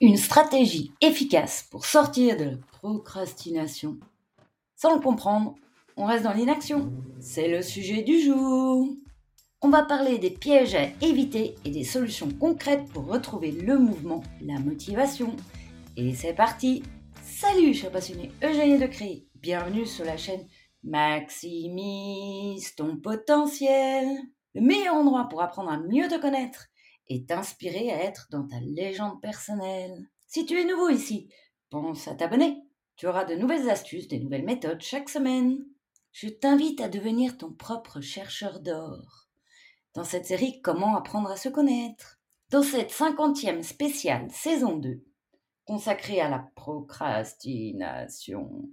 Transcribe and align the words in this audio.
Une 0.00 0.16
stratégie 0.16 0.92
efficace 1.00 1.66
pour 1.72 1.84
sortir 1.84 2.36
de 2.36 2.44
la 2.44 2.56
procrastination. 2.70 3.98
Sans 4.76 4.94
le 4.94 5.00
comprendre, 5.00 5.56
on 5.96 6.04
reste 6.04 6.22
dans 6.22 6.34
l'inaction. 6.34 6.92
C'est 7.18 7.48
le 7.48 7.62
sujet 7.62 8.02
du 8.02 8.20
jour. 8.20 8.94
On 9.60 9.70
va 9.70 9.82
parler 9.82 10.18
des 10.18 10.30
pièges 10.30 10.76
à 10.76 10.84
éviter 11.00 11.56
et 11.64 11.70
des 11.72 11.82
solutions 11.82 12.28
concrètes 12.30 12.86
pour 12.92 13.06
retrouver 13.06 13.50
le 13.50 13.76
mouvement, 13.76 14.22
la 14.40 14.60
motivation. 14.60 15.34
Et 15.96 16.14
c'est 16.14 16.32
parti 16.32 16.84
Salut 17.24 17.74
chers 17.74 17.90
passionnés, 17.90 18.30
Eugénie 18.44 18.78
de 18.78 18.86
Cré. 18.86 19.26
Bienvenue 19.34 19.84
sur 19.84 20.04
la 20.04 20.16
chaîne 20.16 20.46
Maximise 20.84 22.76
ton 22.76 22.98
potentiel. 22.98 24.06
Le 24.54 24.60
meilleur 24.60 24.94
endroit 24.94 25.28
pour 25.28 25.42
apprendre 25.42 25.72
à 25.72 25.78
mieux 25.78 26.06
te 26.06 26.20
connaître 26.20 26.67
et 27.08 27.24
t'inspirer 27.24 27.90
à 27.90 28.04
être 28.04 28.28
dans 28.30 28.46
ta 28.46 28.60
légende 28.60 29.20
personnelle. 29.20 30.08
Si 30.26 30.46
tu 30.46 30.58
es 30.58 30.64
nouveau 30.64 30.88
ici, 30.88 31.28
pense 31.70 32.08
à 32.08 32.14
t'abonner. 32.14 32.62
Tu 32.96 33.06
auras 33.06 33.24
de 33.24 33.34
nouvelles 33.34 33.70
astuces, 33.70 34.08
des 34.08 34.18
nouvelles 34.18 34.44
méthodes 34.44 34.82
chaque 34.82 35.08
semaine. 35.08 35.64
Je 36.12 36.28
t'invite 36.28 36.80
à 36.80 36.88
devenir 36.88 37.38
ton 37.38 37.52
propre 37.52 38.00
chercheur 38.00 38.60
d'or. 38.60 39.28
Dans 39.94 40.04
cette 40.04 40.26
série 40.26 40.60
Comment 40.62 40.96
apprendre 40.96 41.30
à 41.30 41.36
se 41.36 41.48
connaître? 41.48 42.18
Dans 42.50 42.62
cette 42.62 42.90
cinquantième 42.90 43.62
spéciale 43.62 44.30
saison 44.30 44.76
2, 44.76 45.02
consacrée 45.64 46.20
à 46.20 46.28
la 46.28 46.50
procrastination, 46.56 48.68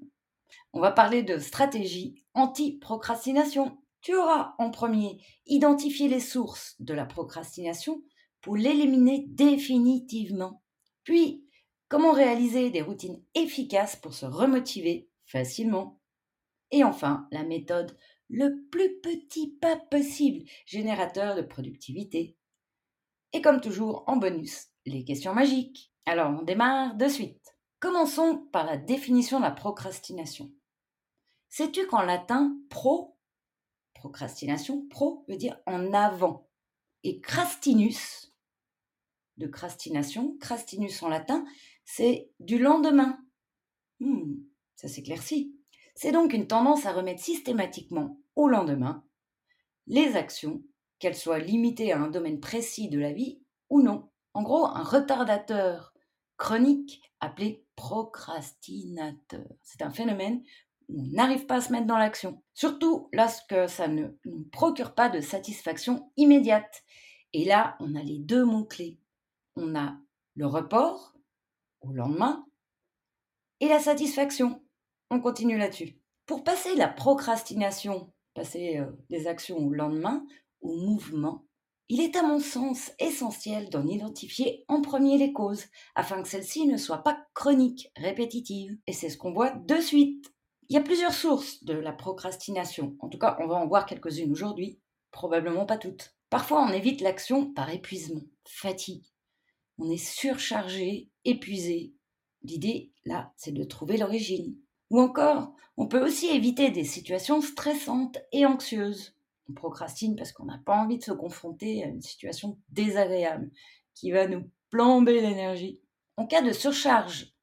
on 0.73 0.81
va 0.81 0.91
parler 0.91 1.23
de 1.23 1.37
stratégie 1.37 2.23
anti-procrastination. 2.33 3.77
Tu 4.01 4.15
auras 4.15 4.55
en 4.57 4.71
premier 4.71 5.19
identifié 5.45 6.07
les 6.07 6.19
sources 6.19 6.75
de 6.79 6.93
la 6.93 7.05
procrastination 7.05 8.01
l'éliminer 8.53 9.25
définitivement. 9.27 10.61
Puis, 11.03 11.47
comment 11.87 12.11
réaliser 12.11 12.69
des 12.69 12.83
routines 12.83 13.23
efficaces 13.33 13.95
pour 13.95 14.13
se 14.13 14.27
remotiver 14.27 15.09
facilement? 15.25 15.99
Et 16.69 16.83
enfin, 16.83 17.27
la 17.31 17.43
méthode 17.43 17.97
le 18.29 18.67
plus 18.69 18.99
petit 19.01 19.57
pas 19.59 19.77
possible, 19.77 20.47
générateur 20.67 21.35
de 21.35 21.41
productivité. 21.41 22.37
Et 23.33 23.41
comme 23.41 23.61
toujours, 23.61 24.03
en 24.07 24.17
bonus, 24.17 24.67
les 24.85 25.03
questions 25.03 25.33
magiques. 25.33 25.91
Alors, 26.05 26.31
on 26.39 26.43
démarre 26.43 26.95
de 26.95 27.07
suite. 27.07 27.55
Commençons 27.79 28.47
par 28.51 28.65
la 28.65 28.77
définition 28.77 29.39
de 29.39 29.45
la 29.45 29.51
procrastination. 29.51 30.51
Sais-tu 31.49 31.87
qu'en 31.87 32.01
latin, 32.01 32.55
pro, 32.69 33.17
procrastination, 33.93 34.87
pro 34.87 35.25
veut 35.27 35.37
dire 35.37 35.59
en 35.65 35.93
avant, 35.93 36.47
et 37.03 37.21
crastinus 37.21 38.34
de 39.37 39.47
crastination, 39.47 40.37
crastinus 40.39 41.01
en 41.03 41.09
latin, 41.09 41.45
c'est 41.83 42.29
du 42.39 42.57
lendemain. 42.57 43.19
Hmm, 43.99 44.35
ça 44.75 44.87
s'éclaircit. 44.87 45.55
C'est 45.95 46.11
donc 46.11 46.33
une 46.33 46.47
tendance 46.47 46.85
à 46.85 46.91
remettre 46.91 47.21
systématiquement 47.21 48.19
au 48.35 48.47
lendemain 48.47 49.03
les 49.87 50.15
actions, 50.15 50.63
qu'elles 50.99 51.15
soient 51.15 51.39
limitées 51.39 51.91
à 51.91 51.99
un 51.99 52.07
domaine 52.07 52.39
précis 52.39 52.89
de 52.89 52.99
la 52.99 53.13
vie 53.13 53.39
ou 53.69 53.81
non. 53.81 54.09
En 54.33 54.43
gros, 54.43 54.65
un 54.65 54.83
retardateur 54.83 55.93
chronique 56.37 57.01
appelé 57.19 57.65
procrastinateur. 57.75 59.45
C'est 59.61 59.81
un 59.81 59.91
phénomène 59.91 60.41
où 60.89 61.01
on 61.01 61.15
n'arrive 61.15 61.45
pas 61.45 61.55
à 61.55 61.61
se 61.61 61.71
mettre 61.71 61.87
dans 61.87 61.97
l'action. 61.97 62.41
Surtout 62.53 63.09
lorsque 63.13 63.69
ça 63.69 63.87
ne 63.87 64.07
nous 64.25 64.43
procure 64.51 64.93
pas 64.93 65.09
de 65.09 65.21
satisfaction 65.21 66.11
immédiate. 66.17 66.83
Et 67.33 67.45
là, 67.45 67.75
on 67.79 67.95
a 67.95 68.03
les 68.03 68.19
deux 68.19 68.45
mots-clés 68.45 68.97
on 69.55 69.75
a 69.75 69.97
le 70.35 70.47
report 70.47 71.15
au 71.81 71.91
lendemain 71.91 72.45
et 73.59 73.67
la 73.67 73.79
satisfaction. 73.79 74.61
On 75.09 75.19
continue 75.19 75.57
là-dessus. 75.57 75.97
Pour 76.25 76.43
passer 76.43 76.75
la 76.75 76.87
procrastination, 76.87 78.11
passer 78.33 78.77
euh, 78.77 78.91
des 79.09 79.27
actions 79.27 79.57
au 79.57 79.71
lendemain, 79.71 80.25
au 80.61 80.75
mouvement, 80.75 81.45
il 81.87 82.01
est 82.01 82.15
à 82.15 82.23
mon 82.23 82.39
sens 82.39 82.91
essentiel 82.97 83.69
d'en 83.69 83.85
identifier 83.85 84.65
en 84.67 84.81
premier 84.81 85.19
les 85.19 85.31
causes, 85.31 85.65
afin 85.93 86.23
que 86.23 86.27
celles-ci 86.27 86.65
ne 86.65 86.77
soient 86.77 87.03
pas 87.03 87.23
chroniques, 87.35 87.91
répétitives. 87.95 88.75
Et 88.87 88.93
c'est 88.93 89.09
ce 89.09 89.17
qu'on 89.17 89.33
voit 89.33 89.51
de 89.51 89.79
suite. 89.79 90.33
Il 90.67 90.73
y 90.73 90.79
a 90.79 90.81
plusieurs 90.83 91.13
sources 91.13 91.63
de 91.63 91.73
la 91.73 91.93
procrastination. 91.93 92.95
En 92.99 93.09
tout 93.09 93.19
cas, 93.19 93.37
on 93.39 93.45
va 93.45 93.55
en 93.55 93.67
voir 93.67 93.85
quelques-unes 93.85 94.31
aujourd'hui, 94.31 94.79
probablement 95.11 95.67
pas 95.67 95.77
toutes. 95.77 96.15
Parfois, 96.31 96.65
on 96.67 96.73
évite 96.73 97.01
l'action 97.01 97.53
par 97.53 97.69
épuisement, 97.69 98.23
fatigue, 98.47 99.05
on 99.77 99.89
est 99.89 99.97
surchargé, 99.97 101.09
épuisé. 101.25 101.93
L'idée, 102.43 102.91
là, 103.05 103.33
c'est 103.37 103.51
de 103.51 103.63
trouver 103.63 103.97
l'origine. 103.97 104.55
Ou 104.89 104.99
encore, 104.99 105.53
on 105.77 105.87
peut 105.87 106.03
aussi 106.03 106.27
éviter 106.27 106.69
des 106.71 106.83
situations 106.83 107.41
stressantes 107.41 108.17
et 108.31 108.45
anxieuses. 108.45 109.15
On 109.49 109.53
procrastine 109.53 110.15
parce 110.15 110.31
qu'on 110.31 110.45
n'a 110.45 110.61
pas 110.65 110.77
envie 110.77 110.97
de 110.97 111.03
se 111.03 111.11
confronter 111.11 111.83
à 111.83 111.87
une 111.87 112.01
situation 112.01 112.57
désagréable 112.69 113.51
qui 113.93 114.11
va 114.11 114.27
nous 114.27 114.49
plomber 114.69 115.21
l'énergie. 115.21 115.81
En 116.17 116.25
cas 116.25 116.41
de 116.41 116.51
surcharge 116.51 117.33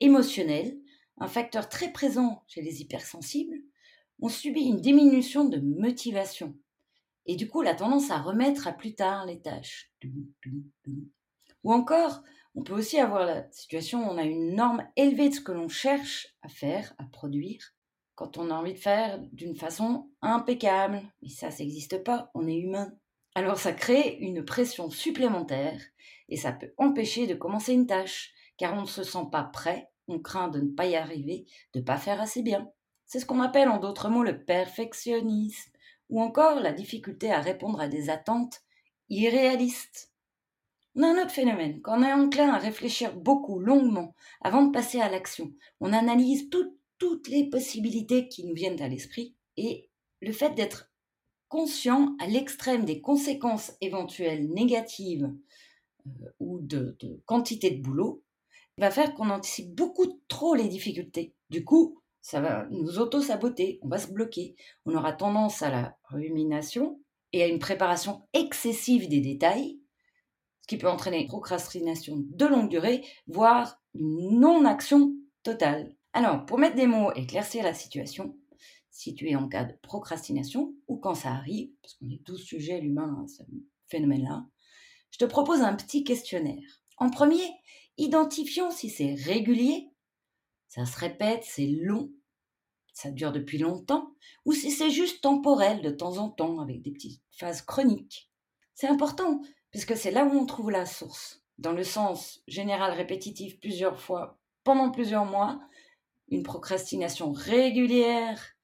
émotionnelle, 0.00 0.78
un 1.18 1.28
facteur 1.28 1.68
très 1.68 1.92
présent 1.92 2.44
chez 2.46 2.62
les 2.62 2.80
hypersensibles, 2.80 3.58
on 4.22 4.28
subit 4.28 4.62
une 4.62 4.80
diminution 4.80 5.44
de 5.44 5.58
motivation. 5.58 6.54
Et 7.26 7.36
du 7.36 7.48
coup, 7.48 7.62
la 7.62 7.74
tendance 7.74 8.10
à 8.10 8.18
remettre 8.18 8.66
à 8.66 8.72
plus 8.72 8.94
tard 8.94 9.26
les 9.26 9.40
tâches. 9.40 9.92
Ou 11.64 11.72
encore, 11.72 12.22
on 12.54 12.62
peut 12.62 12.74
aussi 12.74 12.98
avoir 12.98 13.24
la 13.26 13.50
situation 13.52 14.00
où 14.00 14.10
on 14.10 14.18
a 14.18 14.24
une 14.24 14.54
norme 14.54 14.86
élevée 14.96 15.28
de 15.28 15.34
ce 15.34 15.40
que 15.40 15.52
l'on 15.52 15.68
cherche 15.68 16.28
à 16.42 16.48
faire, 16.48 16.94
à 16.98 17.04
produire, 17.04 17.74
quand 18.14 18.38
on 18.38 18.50
a 18.50 18.54
envie 18.54 18.74
de 18.74 18.78
faire 18.78 19.18
d'une 19.32 19.54
façon 19.54 20.10
impeccable. 20.20 21.00
Mais 21.22 21.28
ça, 21.28 21.50
ça 21.50 21.62
n'existe 21.62 22.02
pas, 22.02 22.30
on 22.34 22.46
est 22.46 22.58
humain. 22.58 22.92
Alors 23.34 23.58
ça 23.58 23.72
crée 23.72 24.18
une 24.20 24.44
pression 24.44 24.90
supplémentaire 24.90 25.80
et 26.28 26.36
ça 26.36 26.52
peut 26.52 26.72
empêcher 26.76 27.26
de 27.26 27.34
commencer 27.34 27.72
une 27.72 27.86
tâche, 27.86 28.32
car 28.56 28.74
on 28.74 28.82
ne 28.82 28.86
se 28.86 29.04
sent 29.04 29.26
pas 29.30 29.44
prêt, 29.44 29.90
on 30.08 30.18
craint 30.18 30.48
de 30.48 30.60
ne 30.60 30.70
pas 30.70 30.86
y 30.86 30.96
arriver, 30.96 31.46
de 31.72 31.80
ne 31.80 31.84
pas 31.84 31.96
faire 31.96 32.20
assez 32.20 32.42
bien. 32.42 32.68
C'est 33.06 33.20
ce 33.20 33.26
qu'on 33.26 33.40
appelle 33.40 33.68
en 33.68 33.78
d'autres 33.78 34.08
mots 34.08 34.22
le 34.22 34.44
perfectionnisme, 34.44 35.72
ou 36.08 36.20
encore 36.20 36.60
la 36.60 36.72
difficulté 36.72 37.32
à 37.32 37.40
répondre 37.40 37.80
à 37.80 37.88
des 37.88 38.10
attentes 38.10 38.60
irréalistes. 39.08 40.09
Un 41.02 41.22
autre 41.22 41.30
phénomène. 41.30 41.80
Quand 41.80 41.98
on 41.98 42.02
est 42.02 42.12
enclin 42.12 42.50
à 42.50 42.58
réfléchir 42.58 43.16
beaucoup, 43.16 43.58
longuement, 43.58 44.14
avant 44.42 44.66
de 44.66 44.70
passer 44.70 45.00
à 45.00 45.08
l'action, 45.08 45.50
on 45.80 45.94
analyse 45.94 46.50
toutes 46.98 47.28
les 47.28 47.48
possibilités 47.48 48.28
qui 48.28 48.44
nous 48.44 48.54
viennent 48.54 48.82
à 48.82 48.88
l'esprit 48.88 49.34
et 49.56 49.88
le 50.20 50.32
fait 50.32 50.54
d'être 50.54 50.92
conscient 51.48 52.14
à 52.20 52.26
l'extrême 52.26 52.84
des 52.84 53.00
conséquences 53.00 53.72
éventuelles 53.80 54.50
négatives 54.50 55.32
euh, 56.06 56.10
ou 56.38 56.60
de, 56.60 56.96
de, 57.00 57.22
quantité 57.24 57.70
de 57.70 57.82
boulot 57.82 58.22
va 58.76 58.90
faire 58.90 59.14
qu'on 59.14 59.30
anticipe 59.30 59.74
beaucoup 59.74 60.20
trop 60.28 60.54
les 60.54 60.68
difficultés. 60.68 61.34
Du 61.48 61.64
coup, 61.64 61.98
ça 62.20 62.42
va 62.42 62.66
nous 62.70 62.98
auto-saboter, 62.98 63.78
on 63.82 63.88
va 63.88 63.98
se 63.98 64.12
bloquer, 64.12 64.54
on 64.84 64.94
aura 64.94 65.14
tendance 65.14 65.62
à 65.62 65.70
la 65.70 65.96
rumination 66.04 67.00
et 67.32 67.42
à 67.42 67.46
une 67.46 67.58
préparation 67.58 68.22
excessive 68.34 69.08
des 69.08 69.20
détails 69.20 69.79
qui 70.68 70.78
peut 70.78 70.88
entraîner 70.88 71.26
procrastination 71.26 72.16
de 72.18 72.46
longue 72.46 72.68
durée, 72.68 73.04
voire 73.26 73.82
une 73.94 74.40
non-action 74.40 75.14
totale. 75.42 75.94
Alors, 76.12 76.44
pour 76.46 76.58
mettre 76.58 76.76
des 76.76 76.86
mots 76.86 77.12
et 77.14 77.22
éclaircir 77.22 77.64
la 77.64 77.74
situation, 77.74 78.36
si 78.90 79.14
tu 79.14 79.28
es 79.30 79.36
en 79.36 79.48
cas 79.48 79.64
de 79.64 79.74
procrastination 79.82 80.74
ou 80.88 80.98
quand 80.98 81.14
ça 81.14 81.30
arrive, 81.30 81.70
parce 81.82 81.94
qu'on 81.94 82.10
est 82.10 82.24
tous 82.24 82.36
sujets, 82.36 82.80
l'humain, 82.80 83.24
à 83.24 83.28
ce 83.28 83.42
phénomène-là, 83.88 84.46
je 85.10 85.18
te 85.18 85.24
propose 85.24 85.60
un 85.60 85.74
petit 85.74 86.04
questionnaire. 86.04 86.82
En 86.96 87.10
premier, 87.10 87.48
identifions 87.96 88.70
si 88.70 88.90
c'est 88.90 89.14
régulier, 89.14 89.90
ça 90.68 90.84
se 90.86 90.98
répète, 90.98 91.42
c'est 91.44 91.66
long, 91.66 92.12
ça 92.92 93.10
dure 93.10 93.32
depuis 93.32 93.58
longtemps, 93.58 94.14
ou 94.44 94.52
si 94.52 94.70
c'est 94.70 94.90
juste 94.90 95.22
temporel 95.22 95.82
de 95.82 95.90
temps 95.90 96.18
en 96.18 96.28
temps 96.28 96.60
avec 96.60 96.82
des 96.82 96.92
petites 96.92 97.22
phases 97.30 97.62
chroniques. 97.62 98.30
C'est 98.74 98.88
important 98.88 99.40
puisque 99.70 99.96
c'est 99.96 100.10
là 100.10 100.24
où 100.24 100.30
on 100.30 100.46
trouve 100.46 100.70
la 100.70 100.86
source. 100.86 101.42
Dans 101.58 101.72
le 101.72 101.84
sens 101.84 102.42
général 102.46 102.92
répétitif 102.92 103.60
plusieurs 103.60 104.00
fois 104.00 104.38
pendant 104.64 104.90
plusieurs 104.90 105.24
mois, 105.24 105.60
une 106.28 106.42
procrastination 106.42 107.32
régulière, 107.32 108.56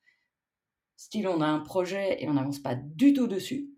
style 0.97 1.29
on 1.29 1.41
a 1.41 1.47
un 1.47 1.61
projet 1.61 2.23
et 2.23 2.29
on 2.29 2.35
n'avance 2.35 2.59
pas 2.59 2.75
du 2.75 3.13
tout 3.13 3.27
dessus, 3.27 3.71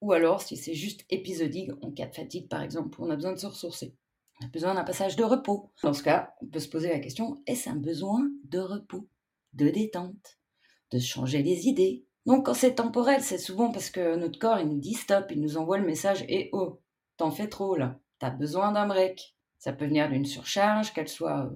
ou 0.00 0.12
alors 0.12 0.40
si 0.40 0.56
c'est 0.56 0.74
juste 0.74 1.04
épisodique, 1.10 1.70
en 1.82 1.90
cas 1.90 2.06
de 2.06 2.14
fatigue 2.14 2.48
par 2.48 2.62
exemple, 2.62 3.00
on 3.00 3.10
a 3.10 3.16
besoin 3.16 3.32
de 3.32 3.38
se 3.38 3.46
ressourcer. 3.46 3.96
On 4.40 4.46
a 4.46 4.48
besoin 4.48 4.74
d'un 4.74 4.84
passage 4.84 5.16
de 5.16 5.24
repos. 5.24 5.70
Dans 5.82 5.92
ce 5.92 6.02
cas, 6.02 6.34
on 6.40 6.46
peut 6.46 6.58
se 6.58 6.68
poser 6.68 6.88
la 6.88 6.98
question, 6.98 7.42
est-ce 7.46 7.68
un 7.68 7.76
besoin 7.76 8.28
de 8.44 8.58
repos, 8.58 9.08
de 9.52 9.68
détente, 9.68 10.38
de 10.90 10.98
changer 10.98 11.42
les 11.42 11.68
idées, 11.68 12.04
donc 12.26 12.46
quand 12.46 12.54
c'est 12.54 12.76
temporel, 12.76 13.22
c'est 13.22 13.38
souvent 13.38 13.70
parce 13.70 13.90
que 13.90 14.16
notre 14.16 14.38
corps, 14.38 14.58
il 14.58 14.68
nous 14.68 14.78
dit 14.78 14.94
stop, 14.94 15.26
il 15.30 15.40
nous 15.40 15.56
envoie 15.56 15.78
le 15.78 15.86
message 15.86 16.24
et 16.28 16.48
oh, 16.52 16.80
t'en 17.16 17.30
fais 17.30 17.48
trop 17.48 17.76
là, 17.76 18.00
t'as 18.18 18.30
besoin 18.30 18.72
d'un 18.72 18.86
break. 18.86 19.36
Ça 19.58 19.72
peut 19.72 19.86
venir 19.86 20.10
d'une 20.10 20.26
surcharge, 20.26 20.92
qu'elle 20.92 21.08
soit 21.08 21.50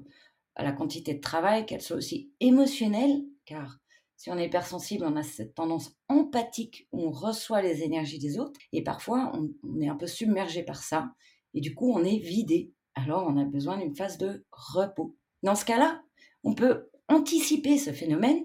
à 0.56 0.64
la 0.64 0.72
quantité 0.72 1.14
de 1.14 1.20
travail, 1.20 1.66
qu'elle 1.66 1.82
soit 1.82 1.96
aussi 1.96 2.32
émotionnelle, 2.40 3.22
car 3.44 3.78
si 4.16 4.30
on 4.30 4.36
est 4.36 4.46
hypersensible, 4.46 5.06
on 5.06 5.14
a 5.14 5.22
cette 5.22 5.54
tendance 5.54 5.92
empathique 6.08 6.88
où 6.90 7.06
on 7.06 7.10
reçoit 7.10 7.62
les 7.62 7.82
énergies 7.82 8.18
des 8.18 8.38
autres 8.38 8.58
et 8.72 8.82
parfois 8.82 9.32
on, 9.34 9.80
est 9.80 9.88
un 9.88 9.94
peu 9.94 10.08
submergé 10.08 10.64
par 10.64 10.82
ça 10.82 11.12
et 11.54 11.60
du 11.60 11.74
coup 11.74 11.92
on 11.92 12.02
est 12.02 12.18
vidé. 12.18 12.72
Alors 12.94 13.26
on 13.28 13.36
a 13.36 13.44
besoin 13.44 13.78
d'une 13.78 13.94
phase 13.94 14.18
de 14.18 14.44
repos. 14.50 15.14
Dans 15.44 15.54
ce 15.54 15.64
cas-là, 15.64 16.02
on 16.42 16.54
peut 16.54 16.90
anticiper 17.08 17.78
ce 17.78 17.92
phénomène 17.92 18.44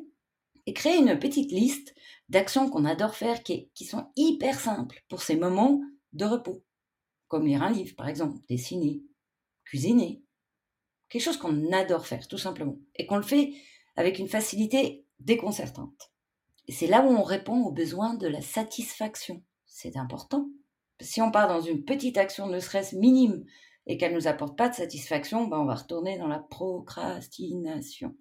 et 0.66 0.74
créer 0.74 0.98
une 0.98 1.20
petite 1.20 1.52
liste 1.52 1.94
d'actions 2.30 2.70
qu'on 2.70 2.86
adore 2.86 3.16
faire 3.16 3.44
qui, 3.44 3.70
sont 3.86 4.08
hyper 4.16 4.60
simples 4.60 5.04
pour 5.10 5.22
ces 5.22 5.36
moments 5.36 5.82
de 6.14 6.26
repos, 6.26 6.64
comme 7.28 7.46
lire 7.46 7.64
un 7.64 7.72
livre 7.72 7.96
par 7.96 8.08
exemple, 8.08 8.40
dessiner, 8.50 9.04
cuisiner, 9.66 10.22
quelque 11.10 11.24
chose 11.24 11.38
qu'on 11.38 11.72
adore 11.72 12.08
faire 12.08 12.28
tout 12.28 12.38
simplement 12.38 12.78
et 12.96 13.06
qu'on 13.06 13.18
le 13.18 13.24
fait 13.24 13.54
avec 13.96 14.20
une 14.20 14.28
facilité 14.28 15.06
déconcertante. 15.20 16.12
Et 16.68 16.72
c'est 16.72 16.88
là 16.88 17.06
où 17.06 17.10
on 17.10 17.24
répond 17.24 17.64
aux 17.64 17.72
besoins 17.72 18.14
de 18.14 18.28
la 18.28 18.42
satisfaction. 18.42 19.44
C'est 19.66 19.98
important. 19.98 20.48
Si 21.02 21.22
on 21.22 21.32
part 21.32 21.48
dans 21.48 21.62
une 21.62 21.84
petite 21.84 22.18
action 22.18 22.48
de 22.48 22.60
stress 22.60 22.94
minime 22.94 23.44
et 23.86 23.98
qu'elle 23.98 24.14
ne 24.14 24.18
nous 24.18 24.28
apporte 24.28 24.58
pas 24.58 24.70
de 24.70 24.76
satisfaction, 24.76 25.48
ben 25.48 25.60
on 25.60 25.66
va 25.66 25.76
retourner 25.76 26.18
dans 26.18 26.28
la 26.28 26.40
procrastination. 26.40 28.16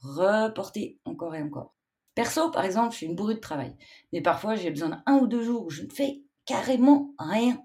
Reporter 0.00 0.98
encore 1.04 1.34
et 1.34 1.42
encore. 1.42 1.73
Perso, 2.14 2.50
par 2.50 2.64
exemple, 2.64 2.92
je 2.92 2.98
suis 2.98 3.06
une 3.06 3.16
bourrue 3.16 3.34
de 3.34 3.40
travail. 3.40 3.76
Mais 4.12 4.20
parfois, 4.20 4.54
j'ai 4.54 4.70
besoin 4.70 5.02
d'un 5.06 5.18
ou 5.18 5.26
deux 5.26 5.42
jours 5.42 5.66
où 5.66 5.70
je 5.70 5.82
ne 5.82 5.90
fais 5.90 6.22
carrément 6.46 7.14
rien. 7.18 7.60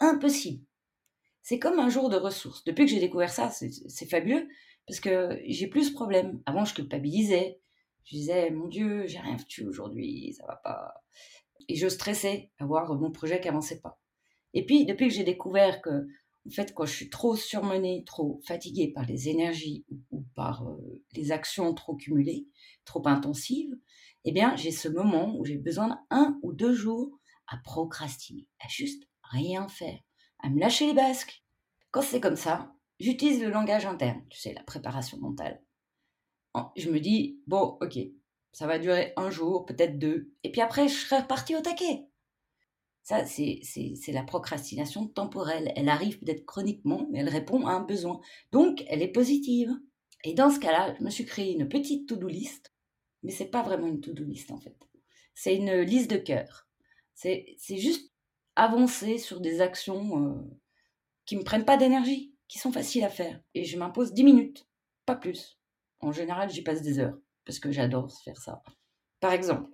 Impossible. 0.00 0.64
C'est 1.42 1.58
comme 1.58 1.78
un 1.78 1.88
jour 1.88 2.08
de 2.08 2.16
ressources. 2.16 2.64
Depuis 2.64 2.84
que 2.84 2.90
j'ai 2.90 3.00
découvert 3.00 3.30
ça, 3.30 3.50
c'est 3.50 4.06
fabuleux 4.06 4.48
parce 4.86 5.00
que 5.00 5.38
j'ai 5.46 5.66
plus 5.66 5.88
ce 5.88 5.92
problème. 5.92 6.40
Avant, 6.46 6.64
je 6.64 6.74
culpabilisais, 6.74 7.60
je 8.04 8.16
disais, 8.16 8.50
mon 8.50 8.68
Dieu, 8.68 9.06
j'ai 9.06 9.18
rien 9.18 9.36
foutu 9.36 9.66
aujourd'hui, 9.66 10.34
ça 10.38 10.46
va 10.46 10.56
pas. 10.56 10.94
Et 11.68 11.76
je 11.76 11.88
stressais 11.88 12.50
à 12.58 12.64
voir 12.64 12.94
mon 12.94 13.10
projet 13.10 13.40
qui 13.40 13.48
avançait 13.48 13.80
pas. 13.80 14.00
Et 14.54 14.66
puis, 14.66 14.84
depuis 14.84 15.08
que 15.08 15.14
j'ai 15.14 15.24
découvert 15.24 15.80
que, 15.82 16.06
en 16.46 16.50
fait, 16.50 16.74
quand 16.74 16.86
je 16.86 16.94
suis 16.94 17.10
trop 17.10 17.36
surmenée, 17.36 18.04
trop 18.04 18.40
fatiguée 18.46 18.92
par 18.92 19.06
les 19.06 19.28
énergies 19.28 19.84
ou, 20.10 20.24
par 20.34 20.68
euh, 20.68 21.02
les 21.14 21.32
actions 21.32 21.72
trop 21.74 21.94
cumulées, 21.94 22.46
trop 22.84 23.06
intensives, 23.06 23.74
eh 24.24 24.32
bien, 24.32 24.56
j'ai 24.56 24.70
ce 24.70 24.88
moment 24.88 25.36
où 25.36 25.44
j'ai 25.44 25.58
besoin 25.58 26.00
d'un 26.10 26.38
ou 26.42 26.52
deux 26.52 26.74
jours 26.74 27.18
à 27.46 27.58
procrastiner, 27.58 28.48
à 28.60 28.68
juste 28.68 29.04
rien 29.22 29.68
faire, 29.68 29.98
à 30.40 30.50
me 30.50 30.58
lâcher 30.58 30.86
les 30.86 30.94
basques. 30.94 31.44
Quand 31.90 32.02
c'est 32.02 32.20
comme 32.20 32.36
ça, 32.36 32.72
j'utilise 32.98 33.40
le 33.40 33.50
langage 33.50 33.86
interne, 33.86 34.22
tu 34.30 34.38
sais, 34.38 34.52
la 34.54 34.62
préparation 34.62 35.18
mentale 35.18 35.60
je 36.76 36.90
me 36.90 37.00
dis, 37.00 37.40
bon, 37.46 37.78
ok, 37.80 37.98
ça 38.52 38.66
va 38.66 38.78
durer 38.78 39.12
un 39.16 39.30
jour, 39.30 39.64
peut-être 39.64 39.98
deux, 39.98 40.32
et 40.42 40.50
puis 40.50 40.60
après, 40.60 40.88
je 40.88 40.94
serai 40.94 41.22
reparti 41.22 41.56
au 41.56 41.60
taquet. 41.60 42.06
Ça, 43.02 43.24
c'est 43.26 43.62
la 44.08 44.22
procrastination 44.22 45.08
temporelle. 45.08 45.72
Elle 45.74 45.88
arrive 45.88 46.18
peut-être 46.20 46.44
chroniquement, 46.44 47.08
mais 47.10 47.20
elle 47.20 47.28
répond 47.28 47.66
à 47.66 47.72
un 47.72 47.80
besoin. 47.80 48.20
Donc, 48.52 48.84
elle 48.88 49.02
est 49.02 49.12
positive. 49.12 49.70
Et 50.24 50.34
dans 50.34 50.50
ce 50.50 50.60
cas-là, 50.60 50.94
je 50.98 51.04
me 51.04 51.10
suis 51.10 51.24
créé 51.24 51.52
une 51.52 51.68
petite 51.68 52.08
to-do 52.08 52.28
list, 52.28 52.72
mais 53.22 53.32
c'est 53.32 53.50
pas 53.50 53.62
vraiment 53.62 53.88
une 53.88 54.00
to-do 54.00 54.22
list 54.22 54.52
en 54.52 54.58
fait. 54.58 54.76
C'est 55.34 55.56
une 55.56 55.80
liste 55.80 56.10
de 56.10 56.16
cœur. 56.16 56.68
C'est 57.14 57.56
juste 57.70 58.12
avancer 58.54 59.18
sur 59.18 59.40
des 59.40 59.60
actions 59.60 60.22
euh, 60.22 60.34
qui 61.24 61.36
me 61.36 61.42
prennent 61.42 61.64
pas 61.64 61.76
d'énergie, 61.76 62.34
qui 62.48 62.58
sont 62.58 62.72
faciles 62.72 63.04
à 63.04 63.08
faire. 63.08 63.40
Et 63.54 63.64
je 63.64 63.78
m'impose 63.78 64.12
10 64.12 64.24
minutes, 64.24 64.68
pas 65.06 65.16
plus. 65.16 65.58
En 66.00 66.12
général, 66.12 66.50
j'y 66.50 66.62
passe 66.62 66.82
des 66.82 66.98
heures 66.98 67.18
parce 67.44 67.58
que 67.58 67.72
j'adore 67.72 68.12
faire 68.24 68.40
ça. 68.40 68.62
Par 69.20 69.32
exemple, 69.32 69.70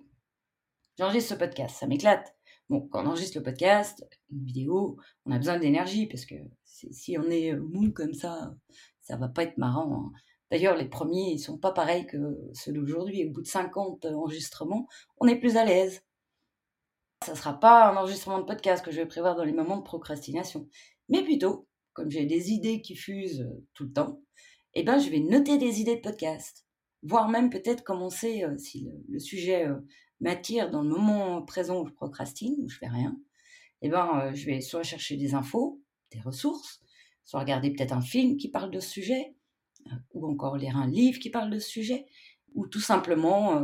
j'enregistre 0.97 1.33
ce 1.33 1.39
podcast, 1.39 1.75
ça 1.75 1.87
m'éclate. 1.87 2.35
Quand 2.69 2.87
on 2.93 3.07
enregistre 3.07 3.37
le 3.37 3.43
podcast, 3.43 4.05
une 4.31 4.45
vidéo, 4.45 4.97
on 5.25 5.31
a 5.31 5.37
besoin 5.37 5.57
d'énergie 5.57 6.05
parce 6.05 6.25
que 6.25 6.35
si 6.63 7.17
on 7.17 7.29
est 7.29 7.55
mou 7.55 7.91
comme 7.91 8.13
ça, 8.13 8.53
ça 9.01 9.17
va 9.17 9.27
pas 9.27 9.43
être 9.43 9.57
marrant. 9.57 9.93
Hein. 9.93 10.11
D'ailleurs, 10.51 10.77
les 10.77 10.87
premiers, 10.87 11.31
ils 11.31 11.39
sont 11.39 11.57
pas 11.57 11.71
pareils 11.71 12.07
que 12.07 12.17
ceux 12.53 12.71
d'aujourd'hui. 12.71 13.25
Au 13.27 13.31
bout 13.31 13.41
de 13.41 13.47
50 13.47 14.05
enregistrements, 14.05 14.87
on 15.19 15.27
est 15.27 15.39
plus 15.39 15.57
à 15.57 15.65
l'aise. 15.65 16.03
Ça 17.25 17.35
sera 17.35 17.59
pas 17.59 17.91
un 17.91 17.97
enregistrement 17.97 18.39
de 18.39 18.45
podcast 18.45 18.83
que 18.83 18.91
je 18.91 18.97
vais 18.97 19.05
prévoir 19.05 19.35
dans 19.35 19.43
les 19.43 19.51
moments 19.51 19.77
de 19.77 19.83
procrastination, 19.83 20.67
mais 21.09 21.21
plutôt, 21.21 21.67
comme 21.93 22.09
j'ai 22.09 22.25
des 22.25 22.51
idées 22.51 22.81
qui 22.81 22.95
fusent 22.95 23.41
euh, 23.41 23.65
tout 23.73 23.83
le 23.83 23.91
temps, 23.91 24.21
eh 24.73 24.83
ben, 24.83 24.99
je 24.99 25.09
vais 25.09 25.19
noter 25.19 25.57
des 25.57 25.81
idées 25.81 25.97
de 25.97 26.01
podcast, 26.01 26.65
voire 27.03 27.27
même 27.27 27.49
peut-être 27.49 27.83
commencer, 27.83 28.43
euh, 28.43 28.57
si 28.57 28.89
le, 29.09 29.19
sujet 29.19 29.67
euh, 29.67 29.75
m'attire 30.19 30.69
dans 30.69 30.81
le 30.81 30.89
moment 30.89 31.41
présent 31.41 31.81
où 31.81 31.87
je 31.87 31.93
procrastine, 31.93 32.55
où 32.59 32.69
je 32.69 32.77
fais 32.77 32.87
rien, 32.87 33.17
eh 33.81 33.89
ben, 33.89 34.09
euh, 34.19 34.33
je 34.33 34.45
vais 34.45 34.61
soit 34.61 34.83
chercher 34.83 35.17
des 35.17 35.33
infos, 35.33 35.81
des 36.11 36.19
ressources, 36.19 36.81
soit 37.23 37.39
regarder 37.39 37.71
peut-être 37.71 37.93
un 37.93 38.01
film 38.01 38.37
qui 38.37 38.49
parle 38.49 38.71
de 38.71 38.79
ce 38.79 38.89
sujet, 38.89 39.35
ou 40.13 40.27
encore 40.27 40.57
lire 40.57 40.77
un 40.77 40.87
livre 40.87 41.19
qui 41.19 41.29
parle 41.29 41.49
de 41.49 41.59
ce 41.59 41.69
sujet, 41.69 42.05
ou 42.53 42.67
tout 42.67 42.81
simplement 42.81 43.61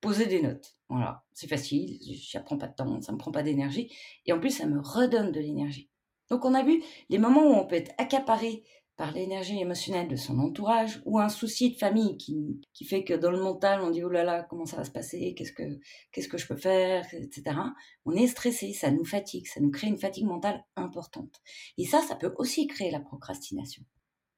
poser 0.00 0.26
des 0.26 0.42
notes. 0.42 0.76
Voilà, 0.88 1.24
c'est 1.32 1.48
facile, 1.48 1.98
j'apprends 2.02 2.58
pas 2.58 2.66
de 2.66 2.74
temps, 2.74 3.00
ça 3.00 3.12
me 3.12 3.18
prend 3.18 3.30
pas 3.30 3.42
d'énergie, 3.42 3.90
et 4.26 4.32
en 4.32 4.40
plus 4.40 4.50
ça 4.50 4.66
me 4.66 4.80
redonne 4.80 5.32
de 5.32 5.40
l'énergie. 5.40 5.88
Donc 6.28 6.44
on 6.44 6.54
a 6.54 6.62
vu 6.62 6.82
les 7.08 7.18
moments 7.18 7.44
où 7.44 7.54
on 7.54 7.66
peut 7.66 7.76
être 7.76 7.92
accaparé 7.98 8.64
par 8.96 9.12
l'énergie 9.12 9.58
émotionnelle 9.58 10.08
de 10.08 10.16
son 10.16 10.38
entourage 10.38 11.00
ou 11.04 11.18
un 11.18 11.28
souci 11.28 11.72
de 11.72 11.78
famille 11.78 12.16
qui, 12.18 12.60
qui, 12.74 12.84
fait 12.84 13.04
que 13.04 13.14
dans 13.14 13.30
le 13.30 13.40
mental 13.40 13.80
on 13.80 13.90
dit 13.90 14.04
oh 14.04 14.08
là 14.08 14.22
là 14.22 14.42
comment 14.42 14.66
ça 14.66 14.76
va 14.76 14.84
se 14.84 14.90
passer 14.90 15.34
qu'est-ce 15.34 15.52
que 15.52 15.80
qu'est-ce 16.12 16.28
que 16.28 16.38
je 16.38 16.46
peux 16.46 16.56
faire 16.56 17.06
etc 17.14 17.56
on 18.04 18.12
est 18.12 18.26
stressé 18.26 18.72
ça 18.72 18.90
nous 18.90 19.04
fatigue 19.04 19.46
ça 19.46 19.60
nous 19.60 19.70
crée 19.70 19.88
une 19.88 19.98
fatigue 19.98 20.26
mentale 20.26 20.64
importante. 20.76 21.40
Et 21.78 21.84
ça 21.84 22.02
ça 22.02 22.16
peut 22.16 22.34
aussi 22.36 22.66
créer 22.66 22.90
la 22.90 23.00
procrastination. 23.00 23.82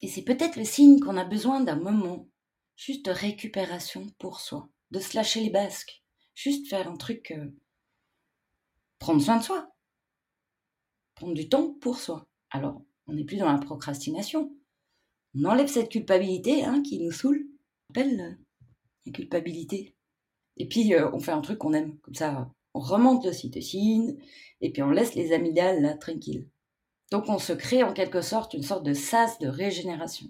Et 0.01 0.09
c'est 0.09 0.23
peut-être 0.23 0.57
le 0.57 0.65
signe 0.65 1.00
qu'on 1.00 1.17
a 1.17 1.25
besoin 1.25 1.61
d'un 1.61 1.77
moment 1.77 2.29
juste 2.77 3.07
de 3.07 3.11
récupération 3.11 4.07
pour 4.19 4.41
soi 4.41 4.69
de 4.91 5.00
se 5.00 5.17
lâcher 5.17 5.41
les 5.41 5.50
basques 5.50 6.03
juste 6.35 6.69
faire 6.69 6.89
un 6.89 6.97
truc 6.97 7.33
euh, 7.33 7.50
prendre 8.99 9.23
soin 9.23 9.39
de 9.39 9.43
soi 9.43 9.69
prendre 11.15 11.35
du 11.35 11.49
temps 11.49 11.73
pour 11.81 11.99
soi. 11.99 12.27
Alors 12.50 12.83
on 13.06 13.15
n'est 13.15 13.25
plus 13.25 13.37
dans 13.37 13.51
la 13.51 13.59
procrastination. 13.59 14.53
On 15.37 15.45
enlève 15.45 15.69
cette 15.69 15.91
culpabilité 15.91 16.65
hein, 16.65 16.83
qui 16.83 16.99
nous 16.99 17.12
saoule. 17.12 17.47
Appelle 17.90 18.21
euh, 18.21 18.45
la 19.07 19.12
culpabilité. 19.12 19.95
Et 20.57 20.69
puis, 20.69 20.95
euh, 20.95 21.11
on 21.12 21.19
fait 21.19 21.33
un 21.33 21.40
truc 21.40 21.59
qu'on 21.59 21.73
aime. 21.73 21.99
Comme 22.00 22.14
ça, 22.14 22.50
on 22.75 22.81
remonte 22.81 23.25
l'ocytocine 23.25 24.17
et 24.61 24.73
puis 24.73 24.83
on 24.83 24.90
laisse 24.90 25.14
les 25.14 25.33
amygdales 25.33 25.99
tranquilles. 25.99 26.49
Donc, 27.11 27.28
on 27.28 27.38
se 27.38 27.52
crée 27.52 27.83
en 27.83 27.93
quelque 27.93 28.23
sorte 28.23 28.55
une 28.55 28.62
sorte 28.62 28.85
de 28.85 28.95
sas 28.95 29.38
de 29.38 29.49
régénération. 29.49 30.26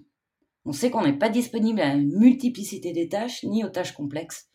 On 0.65 0.71
sait 0.71 0.89
qu'on 0.89 1.03
n'est 1.03 1.17
pas 1.17 1.29
disponible 1.29 1.79
à 1.81 1.93
une 1.93 2.17
multiplicité 2.17 2.91
des 2.91 3.07
tâches 3.07 3.43
ni 3.43 3.63
aux 3.63 3.69
tâches 3.69 3.93
complexes. 3.93 4.49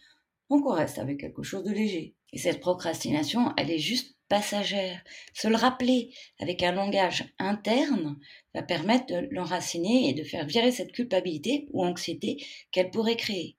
Donc, 0.51 0.67
on 0.67 0.73
reste 0.73 0.99
avec 0.99 1.21
quelque 1.21 1.43
chose 1.43 1.63
de 1.63 1.71
léger. 1.71 2.17
Et 2.33 2.39
cette 2.39 2.61
procrastination, 2.61 3.53
elle 3.57 3.71
est 3.71 3.79
juste 3.79 4.17
passagère. 4.31 5.03
Se 5.35 5.49
le 5.49 5.57
rappeler 5.57 6.15
avec 6.39 6.63
un 6.63 6.73
langage 6.73 7.27
interne 7.39 8.19
va 8.55 8.63
permettre 8.63 9.07
de 9.07 9.29
l'enraciner 9.33 10.09
et 10.09 10.15
de 10.15 10.25
faire 10.25 10.47
virer 10.47 10.73
cette 10.73 10.93
culpabilité 10.93 11.69
ou 11.73 11.85
anxiété 11.85 12.43
qu'elle 12.71 12.91
pourrait 12.91 13.17
créer. 13.17 13.59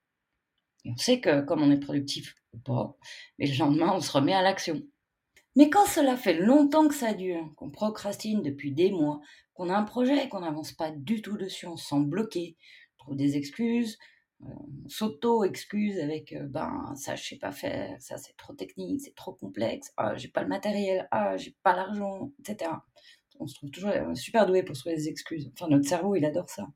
on 0.86 0.96
sait 0.96 1.20
que 1.20 1.42
comme 1.42 1.62
on 1.62 1.70
est 1.70 1.80
productif 1.80 2.34
ou 2.54 2.58
pas, 2.58 2.98
mais 3.38 3.46
le 3.46 3.58
lendemain 3.58 3.94
on 3.94 4.02
se 4.02 4.12
remet 4.12 4.34
à 4.34 4.42
l'action. 4.42 4.82
Mais 5.56 5.70
quand 5.70 5.86
cela 5.86 6.16
fait 6.16 6.34
longtemps 6.34 6.88
que 6.88 6.96
ça 6.96 7.14
dure, 7.14 7.54
qu'on 7.58 7.70
procrastine 7.70 8.42
depuis 8.42 8.72
des 8.72 8.90
mois, 8.90 9.20
qu'on 9.54 9.70
a 9.70 9.76
un 9.76 9.84
projet 9.84 10.24
et 10.24 10.30
qu'on 10.30 10.40
n'avance 10.40 10.72
pas 10.72 10.92
du 10.92 11.22
tout 11.22 11.38
dessus, 11.38 11.68
on 11.68 11.76
se 11.76 11.88
sent 11.90 12.06
bloqué, 12.06 12.56
on 12.94 13.04
trouve 13.04 13.18
des 13.18 13.36
excuses, 13.36 14.00
on 14.44 14.90
s'auto-excuse 14.90 16.00
avec 16.00 16.36
ben 16.50 16.94
ça 16.96 17.16
je 17.16 17.24
sais 17.24 17.38
pas 17.38 17.52
faire, 17.52 17.96
ça 18.02 18.18
c'est 18.18 18.36
trop 18.38 18.54
technique, 18.54 19.02
c'est 19.02 19.16
trop 19.16 19.34
complexe, 19.34 19.92
ah 19.98 20.16
j'ai 20.16 20.30
pas 20.30 20.42
le 20.42 20.50
matériel, 20.50 21.08
ah 21.12 21.38
j'ai 21.38 21.56
pas 21.64 21.76
l'argent, 21.76 22.32
etc. 22.40 22.72
On 23.40 23.48
se 23.48 23.56
trouve 23.56 23.72
toujours 23.72 23.94
super 24.16 24.46
doué 24.46 24.64
pour 24.64 24.76
trouver 24.76 24.96
des 24.96 25.08
excuses. 25.08 25.52
Enfin 25.54 25.70
notre 25.70 25.88
cerveau 25.88 26.16
il 26.16 26.26
adore 26.26 26.50
ça. 26.50 26.68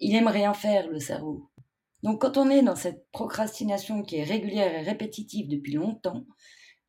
Il 0.00 0.14
aime 0.14 0.28
rien 0.28 0.54
faire 0.54 0.88
le 0.88 0.98
cerveau. 0.98 1.50
Donc 2.02 2.22
quand 2.22 2.38
on 2.38 2.50
est 2.50 2.62
dans 2.62 2.76
cette 2.76 3.06
procrastination 3.12 4.02
qui 4.02 4.16
est 4.16 4.24
régulière 4.24 4.74
et 4.74 4.82
répétitive 4.82 5.48
depuis 5.48 5.74
longtemps, 5.74 6.24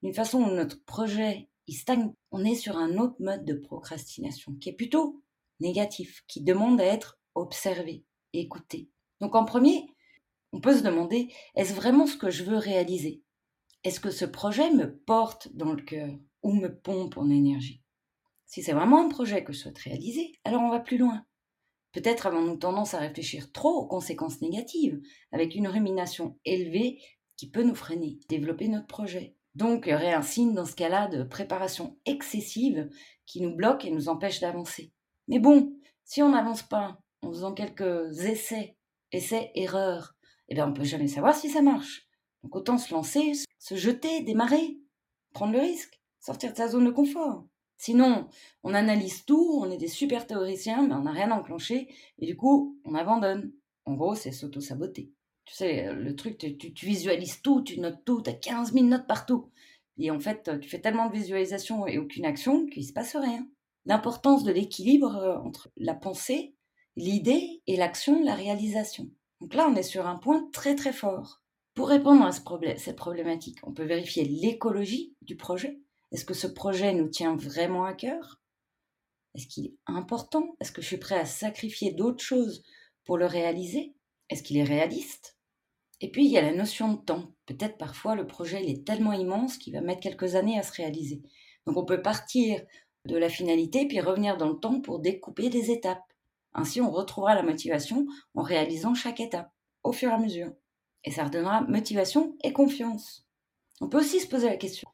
d'une 0.02 0.14
façon 0.14 0.40
où 0.40 0.52
notre 0.52 0.84
projet 0.86 1.50
il 1.68 1.76
stagne, 1.76 2.14
on 2.32 2.44
est 2.44 2.56
sur 2.56 2.78
un 2.78 2.98
autre 2.98 3.16
mode 3.20 3.46
de 3.46 3.54
procrastination 3.54 4.54
qui 4.56 4.70
est 4.70 4.74
plutôt 4.74 5.22
négatif, 5.60 6.24
qui 6.28 6.42
demande 6.42 6.82
à 6.82 6.86
être 6.86 7.20
observé, 7.36 8.04
écouté. 8.34 8.90
Donc 9.20 9.36
en 9.36 9.46
premier, 9.46 9.86
on 10.54 10.62
peut 10.62 10.78
se 10.78 10.84
demander, 10.84 11.34
est-ce 11.56 11.74
vraiment 11.74 12.08
ce 12.08 12.18
que 12.18 12.30
je 12.30 12.44
veux 12.44 12.58
réaliser? 12.58 13.24
Est-ce 13.84 14.00
que 14.00 14.12
ce 14.12 14.26
projet 14.26 14.72
me 14.72 14.96
porte 14.96 15.50
dans 15.54 15.74
le 15.74 15.82
cœur 15.82 16.14
ou 16.44 16.54
me 16.54 16.68
pompe 16.68 17.18
en 17.18 17.30
énergie? 17.30 17.82
Si 18.46 18.62
c'est 18.62 18.74
vraiment 18.74 19.04
un 19.04 19.10
projet 19.10 19.44
que 19.44 19.54
je 19.54 19.60
souhaite 19.60 19.80
réaliser, 19.80 20.34
alors 20.44 20.62
on 20.62 20.70
va 20.70 20.80
plus 20.80 20.98
loin. 20.98 21.26
Peut-être 21.94 22.28
avons-nous 22.28 22.58
tendance 22.58 22.94
à 22.94 23.00
réfléchir 23.00 23.52
trop 23.52 23.76
aux 23.76 23.88
conséquences 23.88 24.42
négatives, 24.42 25.02
avec 25.32 25.56
une 25.56 25.68
rumination 25.68 26.38
élevée 26.46 27.02
qui 27.38 27.50
peut 27.50 27.64
nous 27.64 27.76
freiner, 27.76 28.20
développer 28.30 28.68
notre 28.68 28.88
projet. 28.88 29.36
Donc, 29.56 29.86
il 29.86 29.92
y 29.92 29.94
aurait 29.94 30.14
dans 30.14 30.66
ce 30.66 30.76
cas-là 30.76 31.08
de 31.08 31.24
préparation 31.24 31.98
excessive 32.06 32.90
qui 33.26 33.42
nous 33.42 33.56
bloque 33.56 33.84
et 33.84 33.92
nous 33.92 34.08
empêche 34.08 34.40
d'avancer. 34.40 34.94
Mais 35.28 35.40
bon, 35.40 35.74
si 36.06 36.22
on 36.22 36.30
n'avance 36.30 36.64
pas 36.64 37.00
en 37.22 37.30
faisant 37.30 37.54
quelques 37.54 38.26
essais, 38.26 38.78
essais, 39.12 39.52
erreurs, 39.56 40.16
eh 40.52 40.54
bien, 40.54 40.68
on 40.68 40.72
ne 40.72 40.76
peut 40.76 40.84
jamais 40.84 41.08
savoir 41.08 41.34
si 41.34 41.50
ça 41.50 41.62
marche. 41.62 42.08
Donc, 42.44 42.56
autant 42.56 42.78
se 42.78 42.94
lancer, 42.94 43.32
se 43.58 43.76
jeter, 43.76 44.22
démarrer, 44.22 44.78
prendre 45.34 45.54
le 45.54 45.60
risque, 45.60 46.02
sortir 46.20 46.52
de 46.52 46.58
sa 46.58 46.68
zone 46.68 46.86
de 46.86 46.92
confort. 46.92 47.46
Sinon, 47.78 48.28
on 48.64 48.74
analyse 48.74 49.24
tout, 49.26 49.60
on 49.62 49.72
est 49.72 49.78
des 49.78 49.88
super 49.88 50.28
théoriciens, 50.28 50.88
mais 50.88 50.94
on 50.94 51.04
n'a 51.04 51.14
rien 51.14 51.32
enclenché, 51.32 51.88
et 52.20 52.26
du 52.26 52.36
coup, 52.36 52.78
on 52.84 52.96
abandonne. 52.96 53.54
En 53.86 53.94
gros, 53.94 54.14
c'est 54.14 54.34
s'auto-saboter. 54.34 55.12
Tu 55.46 55.56
sais, 55.56 55.94
le 55.94 56.16
truc, 56.16 56.38
tu, 56.38 56.86
visualises 56.86 57.42
tout, 57.42 57.62
tu 57.62 57.80
notes 57.80 58.04
tout, 58.06 58.22
tu 58.22 58.30
as 58.30 58.34
15 58.34 58.74
000 58.74 58.86
notes 58.86 59.08
partout. 59.08 59.50
Et 59.98 60.12
en 60.12 60.20
fait, 60.20 60.52
tu 60.60 60.70
fais 60.70 60.82
tellement 60.82 61.08
de 61.08 61.14
visualisation 61.14 61.88
et 61.88 61.98
aucune 61.98 62.26
action 62.26 62.66
qu'il 62.68 62.84
ne 62.84 62.88
se 62.88 62.94
passe 62.94 63.16
rien. 63.16 63.48
L'importance 63.86 64.44
de 64.44 64.52
l'équilibre 64.52 65.16
euh, 65.16 65.38
entre 65.38 65.72
la 65.78 65.96
pensée, 65.96 66.56
l'idée 66.96 67.62
et 67.68 67.78
l'action, 67.78 68.22
la 68.24 68.36
réalisation. 68.36 69.10
Donc 69.42 69.56
là, 69.56 69.68
on 69.68 69.76
est 69.76 69.84
sur 69.84 70.08
un 70.08 70.18
point 70.18 70.48
très 70.54 70.76
très 70.76 70.94
fort. 70.94 71.42
Pour 71.74 71.90
répondre 71.90 72.24
à 72.24 72.32
cette 72.32 72.96
problématique, 72.96 73.58
on 73.64 73.74
peut 73.74 73.84
vérifier 73.84 74.24
l'écologie 74.24 75.16
du 75.22 75.36
projet. 75.36 75.80
Est-ce 76.12 76.26
que 76.26 76.34
ce 76.34 76.48
projet 76.48 76.94
nous 76.94 77.08
tient 77.08 77.36
vraiment 77.36 77.86
à 77.86 77.94
cœur? 77.94 78.40
Est-ce 79.34 79.48
qu'il 79.48 79.66
est 79.66 79.76
important? 79.88 80.56
Est-ce 80.60 80.72
que 80.72 80.82
je 80.82 80.88
suis 80.88 80.98
prêt 80.98 81.18
à 81.18 81.26
sacrifier 81.26 81.92
d'autres 81.92 82.24
choses 82.24 82.64
pour 83.06 83.18
le 83.18 83.26
réaliser? 83.26 83.96
Est-ce 84.30 84.44
qu'il 84.44 84.58
est 84.58 84.64
réaliste? 84.64 85.38
Et 86.02 86.12
puis, 86.12 86.26
il 86.26 86.32
y 86.32 86.38
a 86.38 86.42
la 86.42 86.54
notion 86.54 86.94
de 86.94 87.00
temps. 87.00 87.32
Peut-être 87.46 87.78
parfois 87.78 88.16
le 88.16 88.28
projet 88.28 88.64
il 88.64 88.70
est 88.70 88.86
tellement 88.86 89.14
immense 89.14 89.58
qu'il 89.58 89.74
va 89.74 89.82
mettre 89.82 90.02
quelques 90.02 90.36
années 90.36 90.60
à 90.60 90.64
se 90.64 90.74
réaliser. 90.74 91.22
Donc 91.66 91.78
on 91.78 91.86
peut 91.86 92.02
partir 92.02 92.62
de 93.06 93.18
la 93.18 93.30
finalité 93.30 93.88
puis 93.88 94.02
revenir 94.02 94.38
dans 94.38 94.50
le 94.50 94.60
temps 94.60 94.82
pour 94.82 95.00
découper 95.00 95.50
des 95.50 95.72
étapes. 95.72 96.11
Ainsi, 96.54 96.82
on 96.82 96.92
retrouvera 96.92 97.36
la 97.36 97.44
motivation 97.44 98.06
en 98.36 98.42
réalisant 98.42 98.94
chaque 98.94 99.20
étape 99.20 99.52
au 99.84 99.92
fur 99.92 100.10
et 100.10 100.14
à 100.14 100.18
mesure. 100.18 100.52
Et 101.04 101.12
ça 101.12 101.26
redonnera 101.26 101.62
motivation 101.62 102.36
et 102.44 102.54
confiance. 102.54 103.26
On 103.80 103.90
peut 103.90 104.00
aussi 104.00 104.20
se 104.20 104.28
poser 104.28 104.48
la 104.48 104.58
question, 104.58 104.88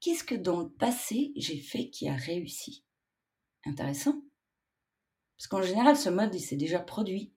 qu'est-ce 0.00 0.24
que 0.24 0.34
dans 0.34 0.60
le 0.60 0.68
passé 0.68 1.32
j'ai 1.36 1.58
fait 1.58 1.90
qui 1.90 2.08
a 2.08 2.14
réussi? 2.14 2.84
Intéressant. 3.64 4.20
Parce 5.36 5.46
qu'en 5.48 5.62
général, 5.62 5.96
ce 5.96 6.08
mode, 6.08 6.34
il 6.34 6.40
s'est 6.40 6.56
déjà 6.56 6.80
produit. 6.80 7.32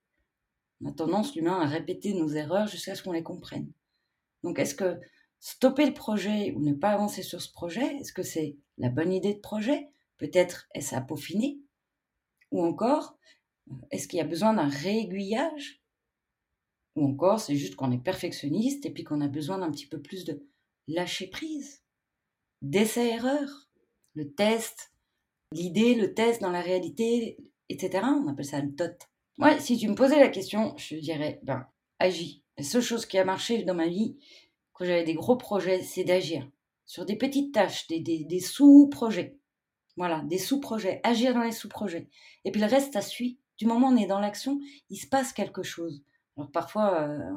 On 0.81 0.89
a 0.89 0.91
tendance, 0.91 1.35
l'humain, 1.35 1.59
à 1.59 1.67
répéter 1.67 2.13
nos 2.13 2.29
erreurs 2.29 2.67
jusqu'à 2.67 2.95
ce 2.95 3.03
qu'on 3.03 3.11
les 3.11 3.23
comprenne. 3.23 3.71
Donc, 4.43 4.59
est-ce 4.59 4.75
que 4.75 4.99
stopper 5.39 5.85
le 5.85 5.93
projet 5.93 6.51
ou 6.55 6.61
ne 6.61 6.73
pas 6.73 6.89
avancer 6.89 7.23
sur 7.23 7.41
ce 7.41 7.51
projet, 7.51 7.97
est-ce 7.97 8.13
que 8.13 8.23
c'est 8.23 8.57
la 8.77 8.89
bonne 8.89 9.13
idée 9.13 9.35
de 9.35 9.39
projet? 9.39 9.89
Peut-être 10.17 10.67
est-ce 10.73 10.95
à 10.95 11.01
peaufiner? 11.01 11.59
Ou 12.51 12.63
encore, 12.63 13.17
est-ce 13.91 14.07
qu'il 14.07 14.17
y 14.17 14.21
a 14.21 14.25
besoin 14.25 14.53
d'un 14.53 14.67
réaiguillage? 14.67 15.81
Ou 16.95 17.05
encore, 17.07 17.39
c'est 17.39 17.55
juste 17.55 17.75
qu'on 17.75 17.91
est 17.91 18.03
perfectionniste 18.03 18.85
et 18.85 18.89
puis 18.89 19.03
qu'on 19.03 19.21
a 19.21 19.27
besoin 19.27 19.57
d'un 19.57 19.71
petit 19.71 19.87
peu 19.87 20.01
plus 20.01 20.23
de 20.25 20.47
lâcher 20.87 21.27
prise 21.27 21.83
d'essai-erreur, 22.61 23.69
le 24.13 24.33
test, 24.33 24.93
l'idée, 25.51 25.93
le 25.93 26.13
test 26.13 26.41
dans 26.41 26.51
la 26.51 26.61
réalité, 26.61 27.37
etc. 27.69 27.99
On 28.03 28.27
appelle 28.27 28.45
ça 28.45 28.61
le 28.61 28.73
TOT. 28.73 28.97
Moi, 29.37 29.59
si 29.59 29.77
tu 29.77 29.87
me 29.87 29.95
posais 29.95 30.19
la 30.19 30.29
question, 30.29 30.75
je 30.77 30.95
dirais, 30.95 31.39
ben, 31.43 31.67
agis. 31.99 32.43
La 32.57 32.63
seule 32.63 32.81
chose 32.81 33.05
qui 33.05 33.17
a 33.17 33.25
marché 33.25 33.63
dans 33.63 33.75
ma 33.75 33.87
vie, 33.87 34.17
quand 34.71 34.85
j'avais 34.85 35.03
des 35.03 35.13
gros 35.13 35.35
projets, 35.35 35.81
c'est 35.83 36.05
d'agir 36.05 36.49
sur 36.85 37.05
des 37.05 37.15
petites 37.15 37.53
tâches, 37.53 37.87
des, 37.87 37.99
des, 37.99 38.39
sous-projets. 38.39 39.37
Voilà, 39.97 40.21
des 40.25 40.37
sous-projets, 40.37 41.01
agir 41.03 41.33
dans 41.33 41.43
les 41.43 41.51
sous-projets. 41.51 42.07
Et 42.43 42.51
puis 42.51 42.61
le 42.61 42.67
reste, 42.67 42.93
ça 42.93 43.01
suit. 43.01 43.39
Du 43.57 43.65
moment 43.65 43.89
où 43.89 43.93
on 43.93 43.97
est 43.97 44.07
dans 44.07 44.19
l'action, 44.19 44.59
il 44.89 44.97
se 44.97 45.07
passe 45.07 45.33
quelque 45.33 45.63
chose. 45.63 46.03
Alors 46.37 46.51
parfois, 46.51 47.01
euh, 47.01 47.31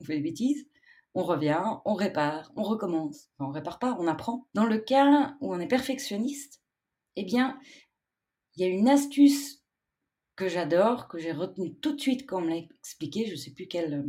on 0.00 0.04
fait 0.04 0.16
des 0.16 0.22
bêtises, 0.22 0.66
on 1.14 1.24
revient, 1.24 1.62
on 1.84 1.94
répare, 1.94 2.52
on 2.56 2.62
recommence. 2.62 3.30
Enfin, 3.38 3.50
on 3.50 3.52
répare 3.52 3.78
pas, 3.78 3.96
on 3.98 4.06
apprend. 4.06 4.46
Dans 4.54 4.66
le 4.66 4.78
cas 4.78 5.34
où 5.40 5.54
on 5.54 5.60
est 5.60 5.68
perfectionniste, 5.68 6.60
eh 7.16 7.24
bien, 7.24 7.58
il 8.54 8.62
y 8.62 8.64
a 8.64 8.68
une 8.68 8.88
astuce 8.88 9.62
que 10.36 10.48
j'adore, 10.48 11.08
que 11.08 11.18
j'ai 11.18 11.32
retenue 11.32 11.74
tout 11.76 11.94
de 11.94 12.00
suite 12.00 12.26
quand 12.26 12.38
on 12.38 12.42
me 12.42 12.50
l'a 12.50 12.56
expliqué, 12.56 13.26
je 13.26 13.32
ne 13.32 13.36
sais 13.36 13.52
plus 13.52 13.66
quelle, 13.66 14.04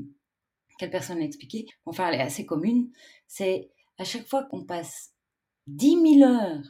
personne 0.92 1.20
l'a 1.20 1.26
expliqué, 1.26 1.66
enfin 1.86 2.10
elle 2.10 2.20
est 2.20 2.24
assez 2.24 2.46
commune, 2.46 2.92
c'est 3.28 3.72
à 3.98 4.04
chaque 4.04 4.28
fois 4.28 4.44
qu'on 4.44 4.66
passe 4.66 5.14
10 5.68 6.20
000 6.20 6.30
heures 6.30 6.64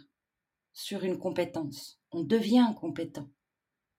sur 0.74 1.04
une 1.04 1.18
compétence, 1.18 2.00
on 2.12 2.24
devient 2.24 2.74
compétent. 2.80 3.28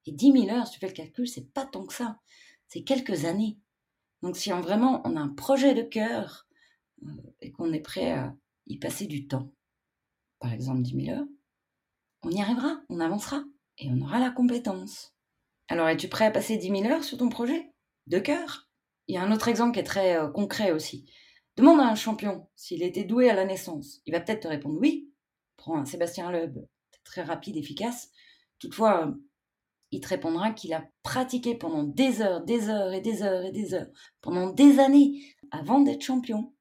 Et 0.08 0.12
10 0.12 0.32
000 0.32 0.48
heures, 0.48 0.66
si 0.66 0.72
tu 0.72 0.78
fais 0.80 0.88
le 0.88 0.94
calcul, 0.94 1.28
c'est 1.28 1.52
pas 1.52 1.66
tant 1.66 1.84
que 1.84 1.92
ça, 1.92 2.18
c'est 2.66 2.82
quelques 2.82 3.26
années. 3.26 3.58
Donc 4.22 4.38
si 4.38 4.50
on, 4.54 4.60
vraiment 4.62 5.02
on 5.04 5.16
a 5.16 5.20
un 5.20 5.28
projet 5.28 5.74
de 5.74 5.82
cœur 5.82 6.48
euh, 7.04 7.10
et 7.42 7.52
qu'on 7.52 7.74
est 7.74 7.80
prêt 7.80 8.12
à 8.12 8.34
y 8.66 8.78
passer 8.78 9.06
du 9.06 9.28
temps, 9.28 9.52
par 10.38 10.50
exemple 10.54 10.80
10 10.80 11.04
000 11.04 11.18
heures, 11.18 11.26
on 12.22 12.30
y 12.30 12.40
arrivera, 12.40 12.80
on 12.88 13.00
avancera 13.00 13.44
et 13.76 13.90
on 13.90 14.00
aura 14.00 14.18
la 14.18 14.30
compétence. 14.30 15.14
Alors 15.68 15.88
es-tu 15.88 16.08
prêt 16.08 16.24
à 16.24 16.30
passer 16.30 16.56
10 16.56 16.68
000 16.68 16.84
heures 16.86 17.04
sur 17.04 17.18
ton 17.18 17.28
projet 17.28 17.70
De 18.06 18.18
cœur? 18.18 18.66
Il 19.08 19.14
y 19.14 19.18
a 19.18 19.22
un 19.22 19.30
autre 19.30 19.48
exemple 19.48 19.74
qui 19.74 19.80
est 19.80 19.84
très 19.84 20.16
euh, 20.16 20.28
concret 20.28 20.72
aussi. 20.72 21.04
Demande 21.56 21.80
à 21.80 21.86
un 21.86 21.96
champion 21.96 22.48
s'il 22.56 22.82
était 22.82 23.04
doué 23.04 23.28
à 23.28 23.34
la 23.34 23.44
naissance. 23.44 24.00
Il 24.06 24.14
va 24.14 24.20
peut-être 24.20 24.44
te 24.44 24.48
répondre 24.48 24.78
oui. 24.80 25.12
Prends 25.58 25.76
un 25.76 25.84
Sébastien 25.84 26.32
Loeb, 26.32 26.56
très 27.04 27.22
rapide, 27.22 27.58
efficace. 27.58 28.10
Toutefois, 28.58 29.12
il 29.90 30.00
te 30.00 30.09
répondra 30.09 30.52
qu'il 30.52 30.75
a 30.75 30.87
pratiqué 31.02 31.54
pendant 31.54 31.83
des 31.83 32.21
heures, 32.21 32.45
des 32.45 32.68
heures 32.68 32.92
et 32.92 33.00
des 33.00 33.23
heures 33.23 33.45
et 33.45 33.52
des 33.52 33.75
heures, 33.75 33.88
pendant 34.21 34.50
des 34.50 34.78
années, 34.80 35.23
avant 35.50 35.80
d'être 35.80 36.02
champion. 36.02 36.54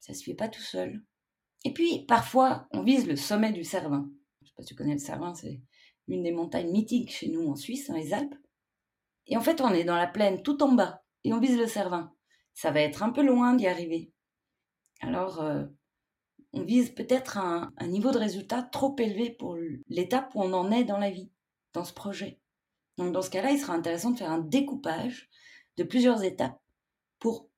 Ça 0.00 0.14
se 0.14 0.24
fait 0.24 0.34
pas 0.34 0.48
tout 0.48 0.62
seul. 0.62 1.04
Et 1.64 1.72
puis, 1.72 2.04
parfois, 2.06 2.66
on 2.72 2.82
vise 2.82 3.06
le 3.06 3.16
sommet 3.16 3.52
du 3.52 3.64
Cervin. 3.64 4.10
Je 4.42 4.48
sais 4.48 4.54
pas 4.56 4.62
si 4.62 4.68
tu 4.68 4.74
connais 4.74 4.94
le 4.94 4.98
Cervin, 4.98 5.34
c'est 5.34 5.60
une 6.08 6.22
des 6.22 6.32
montagnes 6.32 6.70
mythiques 6.70 7.12
chez 7.12 7.28
nous 7.28 7.46
en 7.48 7.54
Suisse, 7.54 7.88
dans 7.88 7.94
les 7.94 8.12
Alpes. 8.12 8.34
Et 9.26 9.36
en 9.36 9.40
fait, 9.40 9.60
on 9.60 9.72
est 9.72 9.84
dans 9.84 9.96
la 9.96 10.06
plaine 10.06 10.42
tout 10.42 10.62
en 10.62 10.72
bas, 10.72 11.04
et 11.24 11.32
on 11.32 11.40
vise 11.40 11.58
le 11.58 11.66
Cervin. 11.66 12.12
Ça 12.54 12.70
va 12.70 12.80
être 12.80 13.02
un 13.02 13.10
peu 13.10 13.22
loin 13.22 13.54
d'y 13.54 13.66
arriver. 13.66 14.10
Alors, 15.00 15.40
euh, 15.42 15.64
on 16.52 16.64
vise 16.64 16.90
peut-être 16.90 17.36
un 17.38 17.70
niveau 17.86 18.10
de 18.10 18.18
résultat 18.18 18.62
trop 18.62 18.96
élevé 18.98 19.30
pour 19.30 19.56
l'étape 19.88 20.34
où 20.34 20.42
on 20.42 20.52
en 20.54 20.72
est 20.72 20.84
dans 20.84 20.98
la 20.98 21.10
vie, 21.10 21.30
dans 21.74 21.84
ce 21.84 21.92
projet. 21.92 22.40
Donc 22.98 23.12
dans 23.12 23.22
ce 23.22 23.30
cas-là, 23.30 23.52
il 23.52 23.58
sera 23.58 23.74
intéressant 23.74 24.10
de 24.10 24.18
faire 24.18 24.30
un 24.30 24.40
découpage 24.40 25.30
de 25.76 25.84
plusieurs 25.84 26.24
étapes 26.24 26.60
pour 27.20 27.48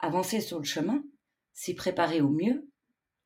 avancer 0.00 0.40
sur 0.40 0.58
le 0.58 0.64
chemin, 0.64 1.02
s'y 1.52 1.74
préparer 1.74 2.20
au 2.20 2.30
mieux, 2.30 2.68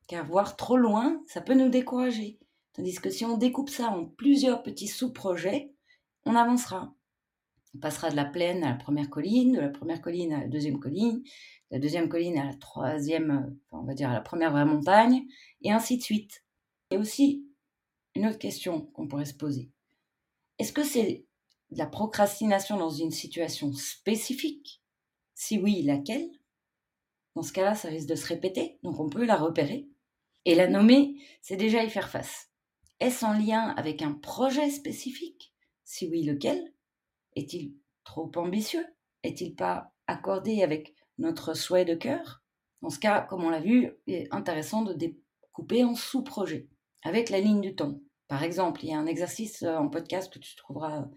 car 0.07 0.25
voir 0.25 0.55
trop 0.55 0.77
loin, 0.77 1.21
ça 1.27 1.41
peut 1.41 1.53
nous 1.53 1.69
décourager. 1.69 2.39
Tandis 2.73 2.95
que 2.95 3.11
si 3.11 3.23
on 3.23 3.37
découpe 3.37 3.69
ça 3.69 3.89
en 3.89 4.05
plusieurs 4.05 4.63
petits 4.63 4.87
sous-projets, 4.87 5.71
on 6.25 6.35
avancera. 6.35 6.93
On 7.75 7.79
passera 7.79 8.09
de 8.09 8.15
la 8.15 8.25
plaine 8.25 8.63
à 8.63 8.71
la 8.71 8.75
première 8.75 9.09
colline, 9.09 9.53
de 9.53 9.59
la 9.59 9.69
première 9.69 10.01
colline 10.01 10.33
à 10.33 10.41
la 10.41 10.47
deuxième 10.47 10.79
colline, 10.79 11.21
de 11.21 11.75
la 11.75 11.79
deuxième 11.79 12.09
colline 12.09 12.37
à 12.39 12.45
la 12.45 12.55
troisième, 12.55 13.55
on 13.71 13.83
va 13.83 13.93
dire 13.93 14.09
à 14.09 14.13
la 14.13 14.21
première 14.21 14.51
vraie 14.51 14.65
montagne, 14.65 15.23
et 15.61 15.71
ainsi 15.71 15.97
de 15.97 16.03
suite. 16.03 16.43
Et 16.89 16.97
aussi, 16.97 17.45
une 18.15 18.25
autre 18.25 18.39
question 18.39 18.81
qu'on 18.81 19.07
pourrait 19.07 19.25
se 19.25 19.35
poser. 19.35 19.69
Est-ce 20.57 20.73
que 20.73 20.83
c'est 20.83 21.27
la 21.71 21.85
procrastination 21.85 22.77
dans 22.77 22.89
une 22.89 23.11
situation 23.11 23.73
spécifique 23.73 24.81
Si 25.33 25.59
oui, 25.59 25.83
laquelle 25.83 26.29
Dans 27.35 27.43
ce 27.43 27.53
cas-là, 27.53 27.75
ça 27.75 27.89
risque 27.89 28.09
de 28.09 28.15
se 28.15 28.27
répéter, 28.27 28.79
donc 28.83 28.99
on 28.99 29.09
peut 29.09 29.25
la 29.25 29.35
repérer. 29.35 29.87
Et 30.45 30.55
la 30.55 30.67
nommer, 30.67 31.15
c'est 31.41 31.57
déjà 31.57 31.83
y 31.83 31.89
faire 31.89 32.09
face. 32.09 32.49
Est-ce 32.99 33.25
en 33.25 33.33
lien 33.33 33.69
avec 33.77 34.01
un 34.01 34.13
projet 34.13 34.69
spécifique 34.69 35.53
Si 35.83 36.07
oui, 36.07 36.23
lequel? 36.23 36.73
Est-il 37.35 37.75
trop 38.03 38.31
ambitieux? 38.35 38.85
Est-il 39.23 39.55
pas 39.55 39.93
accordé 40.07 40.63
avec 40.63 40.95
notre 41.17 41.53
souhait 41.53 41.85
de 41.85 41.95
cœur? 41.95 42.41
Dans 42.81 42.89
ce 42.89 42.99
cas, 42.99 43.21
comme 43.21 43.43
on 43.43 43.49
l'a 43.49 43.59
vu, 43.59 43.91
il 44.07 44.15
est 44.15 44.27
intéressant 44.33 44.81
de 44.81 44.93
découper 44.93 45.83
en 45.83 45.95
sous-projets, 45.95 46.67
avec 47.03 47.29
la 47.29 47.39
ligne 47.39 47.61
du 47.61 47.75
temps. 47.75 47.99
Par 48.27 48.43
exemple, 48.43 48.83
il 48.83 48.89
y 48.89 48.93
a 48.93 48.99
un 48.99 49.05
exercice 49.05 49.63
en 49.63 49.89
podcast 49.89 50.31
que 50.31 50.39
tu 50.39 50.55
trouveras 50.55 51.09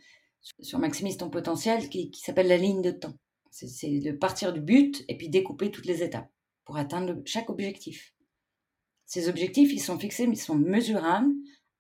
sur 0.61 0.79
Maximise 0.79 1.17
ton 1.17 1.31
potentiel 1.31 1.89
qui, 1.89 2.11
s'appelle 2.15 2.49
la 2.49 2.57
ligne 2.57 2.83
de 2.83 2.91
temps. 2.91 3.15
C'est 3.51 4.01
de 4.01 4.13
partir 4.13 4.53
du 4.53 4.61
but 4.61 5.05
et 5.09 5.17
puis 5.17 5.29
découper 5.29 5.71
toutes 5.71 5.87
les 5.87 6.03
étapes 6.03 6.31
pour 6.65 6.77
atteindre 6.77 7.21
chaque 7.25 7.51
objectif. 7.51 8.15
Ces 9.05 9.29
objectifs, 9.29 9.73
ils 9.73 9.81
sont 9.81 9.99
fixés, 9.99 10.27
mais 10.27 10.37
ils 10.37 10.41
sont 10.41 10.57
mesurables, 10.57 11.33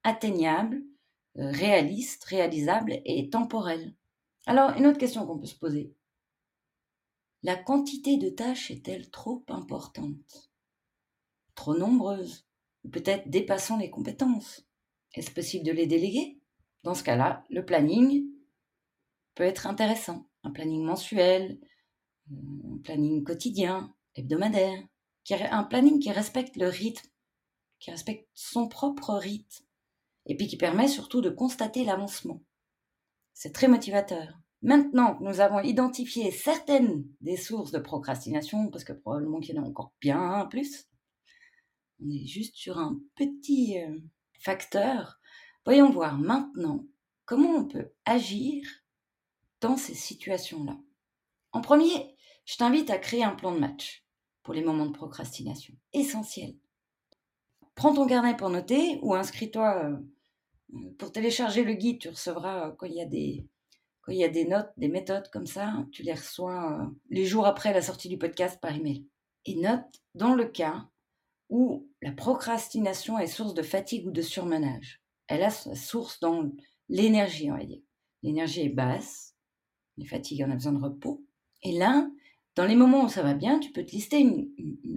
atteignables, 0.02 0.82
euh, 1.38 1.50
réalistes, 1.50 2.24
réalisables 2.24 3.00
et 3.04 3.30
temporels. 3.30 3.94
Alors, 4.46 4.76
une 4.76 4.86
autre 4.86 4.98
question 4.98 5.26
qu'on 5.26 5.38
peut 5.38 5.46
se 5.46 5.58
poser. 5.58 5.94
La 7.42 7.56
quantité 7.56 8.18
de 8.18 8.28
tâches 8.28 8.70
est-elle 8.70 9.10
trop 9.10 9.44
importante? 9.48 10.50
Trop 11.54 11.74
nombreuse? 11.74 12.46
Peut-être 12.90 13.28
dépassant 13.30 13.78
les 13.78 13.90
compétences? 13.90 14.66
Est-ce 15.14 15.30
possible 15.30 15.64
de 15.64 15.72
les 15.72 15.86
déléguer? 15.86 16.38
Dans 16.82 16.94
ce 16.94 17.04
cas-là, 17.04 17.44
le 17.48 17.64
planning 17.64 18.31
peut 19.34 19.44
être 19.44 19.66
intéressant. 19.66 20.26
Un 20.44 20.50
planning 20.50 20.82
mensuel, 20.82 21.58
un 22.30 22.78
planning 22.82 23.24
quotidien, 23.24 23.94
hebdomadaire, 24.14 24.82
un 25.30 25.64
planning 25.64 26.00
qui 26.00 26.10
respecte 26.10 26.56
le 26.56 26.68
rythme, 26.68 27.08
qui 27.78 27.90
respecte 27.90 28.28
son 28.34 28.68
propre 28.68 29.14
rythme, 29.14 29.64
et 30.26 30.36
puis 30.36 30.46
qui 30.46 30.56
permet 30.56 30.88
surtout 30.88 31.20
de 31.20 31.30
constater 31.30 31.84
l'avancement. 31.84 32.42
C'est 33.34 33.52
très 33.52 33.68
motivateur. 33.68 34.38
Maintenant 34.62 35.16
que 35.16 35.24
nous 35.24 35.40
avons 35.40 35.60
identifié 35.60 36.30
certaines 36.30 37.04
des 37.20 37.36
sources 37.36 37.72
de 37.72 37.78
procrastination, 37.78 38.70
parce 38.70 38.84
que 38.84 38.92
probablement 38.92 39.40
qu'il 39.40 39.56
y 39.56 39.58
en 39.58 39.64
a 39.64 39.66
encore 39.66 39.92
bien 40.00 40.46
plus, 40.50 40.86
on 42.04 42.10
est 42.10 42.26
juste 42.26 42.56
sur 42.56 42.78
un 42.78 43.00
petit 43.16 43.78
euh, 43.80 43.98
facteur. 44.40 45.20
Voyons 45.64 45.90
voir 45.90 46.18
maintenant 46.18 46.84
comment 47.24 47.50
on 47.50 47.66
peut 47.66 47.92
agir 48.04 48.81
dans 49.62 49.76
ces 49.76 49.94
situations-là. 49.94 50.76
En 51.52 51.62
premier, 51.62 52.16
je 52.44 52.56
t'invite 52.56 52.90
à 52.90 52.98
créer 52.98 53.24
un 53.24 53.34
plan 53.34 53.52
de 53.52 53.58
match 53.58 54.04
pour 54.42 54.52
les 54.52 54.62
moments 54.62 54.86
de 54.86 54.92
procrastination. 54.92 55.74
Essentiel. 55.92 56.56
Prends 57.74 57.94
ton 57.94 58.06
carnet 58.06 58.36
pour 58.36 58.50
noter 58.50 58.98
ou 59.00 59.14
inscris-toi 59.14 59.84
euh, 59.84 60.86
pour 60.98 61.12
télécharger 61.12 61.64
le 61.64 61.74
guide. 61.74 62.00
Tu 62.00 62.08
recevras 62.08 62.68
euh, 62.68 62.72
quand 62.72 62.86
il 62.86 62.94
y 62.94 63.00
a 63.00 63.06
des, 63.06 63.46
quand 64.02 64.12
il 64.12 64.18
y 64.18 64.24
a 64.24 64.28
des 64.28 64.44
notes, 64.44 64.72
des 64.76 64.88
méthodes 64.88 65.30
comme 65.30 65.46
ça, 65.46 65.86
tu 65.92 66.02
les 66.02 66.14
reçois 66.14 66.80
euh, 66.80 66.86
les 67.08 67.24
jours 67.24 67.46
après 67.46 67.72
la 67.72 67.82
sortie 67.82 68.08
du 68.08 68.18
podcast 68.18 68.60
par 68.60 68.74
email. 68.74 69.06
Et 69.46 69.54
note 69.54 70.02
dans 70.14 70.34
le 70.34 70.44
cas 70.44 70.88
où 71.48 71.88
la 72.00 72.12
procrastination 72.12 73.18
est 73.18 73.26
source 73.26 73.54
de 73.54 73.62
fatigue 73.62 74.06
ou 74.06 74.10
de 74.10 74.22
surmenage. 74.22 75.02
Elle 75.28 75.42
a 75.44 75.50
sa 75.50 75.74
source 75.74 76.18
dans 76.20 76.50
l'énergie, 76.88 77.50
on 77.50 77.56
va 77.56 77.64
dire. 77.64 77.80
L'énergie 78.22 78.62
est 78.62 78.68
basse, 78.68 79.31
les 80.02 80.08
fatigues, 80.08 80.44
on 80.46 80.50
a 80.50 80.54
besoin 80.54 80.72
de 80.72 80.82
repos. 80.82 81.24
Et 81.62 81.72
là, 81.72 82.08
dans 82.54 82.66
les 82.66 82.76
moments 82.76 83.04
où 83.04 83.08
ça 83.08 83.22
va 83.22 83.34
bien, 83.34 83.58
tu 83.58 83.72
peux 83.72 83.84
te 83.84 83.92
lister 83.92 84.18
une, 84.18 84.50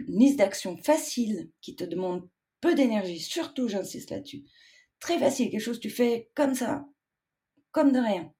liste 0.07 0.37
d'actions 0.37 0.77
faciles 0.77 1.49
qui 1.61 1.75
te 1.75 1.83
demandent 1.83 2.27
peu 2.61 2.75
d'énergie, 2.75 3.19
surtout 3.19 3.67
j'insiste 3.67 4.11
là-dessus. 4.11 4.43
Très 4.99 5.19
facile, 5.19 5.49
quelque 5.49 5.61
chose 5.61 5.79
tu 5.79 5.89
fais 5.89 6.29
comme 6.35 6.55
ça, 6.55 6.85
comme 7.71 7.91
de 7.91 7.99
rien. 7.99 8.31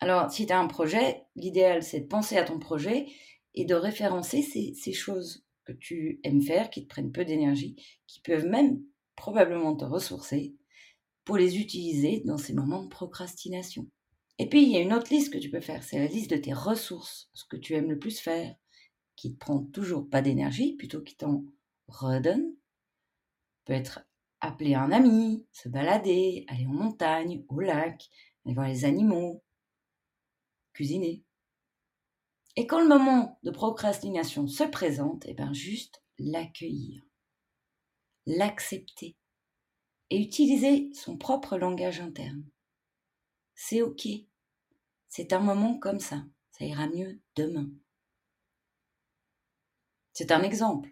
Alors, 0.00 0.30
si 0.30 0.46
tu 0.46 0.52
as 0.52 0.58
un 0.58 0.66
projet, 0.66 1.22
l'idéal 1.36 1.82
c'est 1.82 2.00
de 2.00 2.06
penser 2.06 2.36
à 2.36 2.44
ton 2.44 2.58
projet 2.58 3.06
et 3.54 3.64
de 3.64 3.74
référencer 3.74 4.42
ces 4.42 4.92
choses 4.92 5.44
que 5.64 5.72
tu 5.72 6.20
aimes 6.24 6.42
faire, 6.42 6.70
qui 6.70 6.84
te 6.84 6.88
prennent 6.88 7.12
peu 7.12 7.24
d'énergie, 7.24 7.76
qui 8.06 8.20
peuvent 8.20 8.46
même 8.46 8.80
probablement 9.16 9.76
te 9.76 9.84
ressourcer 9.84 10.54
pour 11.24 11.36
les 11.36 11.58
utiliser 11.58 12.22
dans 12.24 12.38
ces 12.38 12.54
moments 12.54 12.82
de 12.82 12.88
procrastination. 12.88 13.86
Et 14.40 14.48
puis, 14.48 14.62
il 14.62 14.70
y 14.70 14.76
a 14.78 14.80
une 14.80 14.94
autre 14.94 15.12
liste 15.12 15.30
que 15.30 15.36
tu 15.36 15.50
peux 15.50 15.60
faire, 15.60 15.84
c'est 15.84 15.98
la 15.98 16.06
liste 16.06 16.30
de 16.30 16.36
tes 16.38 16.54
ressources, 16.54 17.28
ce 17.34 17.44
que 17.44 17.58
tu 17.58 17.74
aimes 17.74 17.90
le 17.90 17.98
plus 17.98 18.18
faire, 18.18 18.56
qui 19.14 19.34
te 19.34 19.38
prend 19.38 19.62
toujours 19.64 20.08
pas 20.08 20.22
d'énergie, 20.22 20.76
plutôt 20.76 21.02
qui 21.02 21.14
t'en 21.14 21.44
redonne. 21.88 22.54
Peut 23.66 23.74
être 23.74 24.00
appeler 24.40 24.74
un 24.74 24.92
ami, 24.92 25.46
se 25.52 25.68
balader, 25.68 26.46
aller 26.48 26.64
en 26.64 26.72
montagne, 26.72 27.44
au 27.50 27.60
lac, 27.60 28.08
aller 28.46 28.54
voir 28.54 28.66
les 28.66 28.86
animaux, 28.86 29.44
cuisiner. 30.72 31.22
Et 32.56 32.66
quand 32.66 32.80
le 32.80 32.88
moment 32.88 33.38
de 33.42 33.50
procrastination 33.50 34.46
se 34.46 34.64
présente, 34.64 35.26
et 35.26 35.32
eh 35.32 35.34
bien 35.34 35.52
juste 35.52 36.02
l'accueillir, 36.18 37.02
l'accepter 38.24 39.18
et 40.08 40.18
utiliser 40.18 40.88
son 40.94 41.18
propre 41.18 41.58
langage 41.58 42.00
interne. 42.00 42.48
C'est 43.54 43.82
ok. 43.82 44.29
C'est 45.10 45.32
un 45.32 45.40
moment 45.40 45.76
comme 45.76 45.98
ça. 45.98 46.24
Ça 46.52 46.64
ira 46.64 46.86
mieux 46.86 47.20
demain. 47.34 47.68
C'est 50.12 50.30
un 50.30 50.42
exemple. 50.42 50.88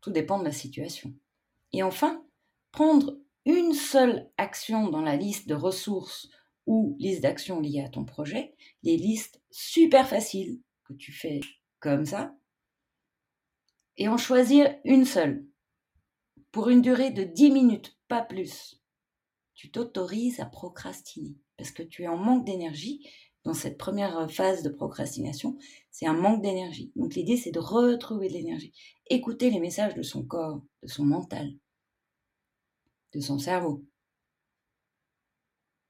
Tout 0.00 0.10
dépend 0.10 0.38
de 0.38 0.44
la 0.44 0.52
situation. 0.52 1.14
Et 1.72 1.82
enfin, 1.82 2.24
prendre 2.72 3.18
une 3.44 3.74
seule 3.74 4.30
action 4.38 4.88
dans 4.88 5.02
la 5.02 5.16
liste 5.16 5.46
de 5.46 5.54
ressources 5.54 6.28
ou 6.66 6.96
liste 6.98 7.22
d'actions 7.22 7.60
liées 7.60 7.84
à 7.84 7.90
ton 7.90 8.04
projet, 8.04 8.54
des 8.82 8.96
listes 8.96 9.42
super 9.50 10.08
faciles 10.08 10.62
que 10.84 10.94
tu 10.94 11.12
fais 11.12 11.40
comme 11.80 12.06
ça, 12.06 12.34
et 13.98 14.08
en 14.08 14.16
choisir 14.16 14.74
une 14.84 15.04
seule 15.04 15.44
pour 16.50 16.70
une 16.70 16.80
durée 16.80 17.10
de 17.10 17.24
10 17.24 17.50
minutes, 17.50 17.98
pas 18.08 18.22
plus. 18.22 18.80
Tu 19.54 19.70
t'autorises 19.70 20.40
à 20.40 20.46
procrastiner 20.46 21.36
parce 21.58 21.70
que 21.70 21.82
tu 21.82 22.04
es 22.04 22.08
en 22.08 22.16
manque 22.16 22.46
d'énergie 22.46 23.06
dans 23.44 23.54
cette 23.54 23.78
première 23.78 24.30
phase 24.30 24.62
de 24.62 24.68
procrastination, 24.68 25.56
c'est 25.90 26.06
un 26.06 26.12
manque 26.14 26.42
d'énergie. 26.42 26.92
Donc 26.96 27.14
l'idée, 27.14 27.36
c'est 27.36 27.52
de 27.52 27.58
retrouver 27.58 28.28
de 28.28 28.34
l'énergie. 28.34 28.72
Écouter 29.08 29.50
les 29.50 29.60
messages 29.60 29.94
de 29.94 30.02
son 30.02 30.24
corps, 30.24 30.62
de 30.82 30.88
son 30.88 31.04
mental, 31.04 31.52
de 33.14 33.20
son 33.20 33.38
cerveau. 33.38 33.84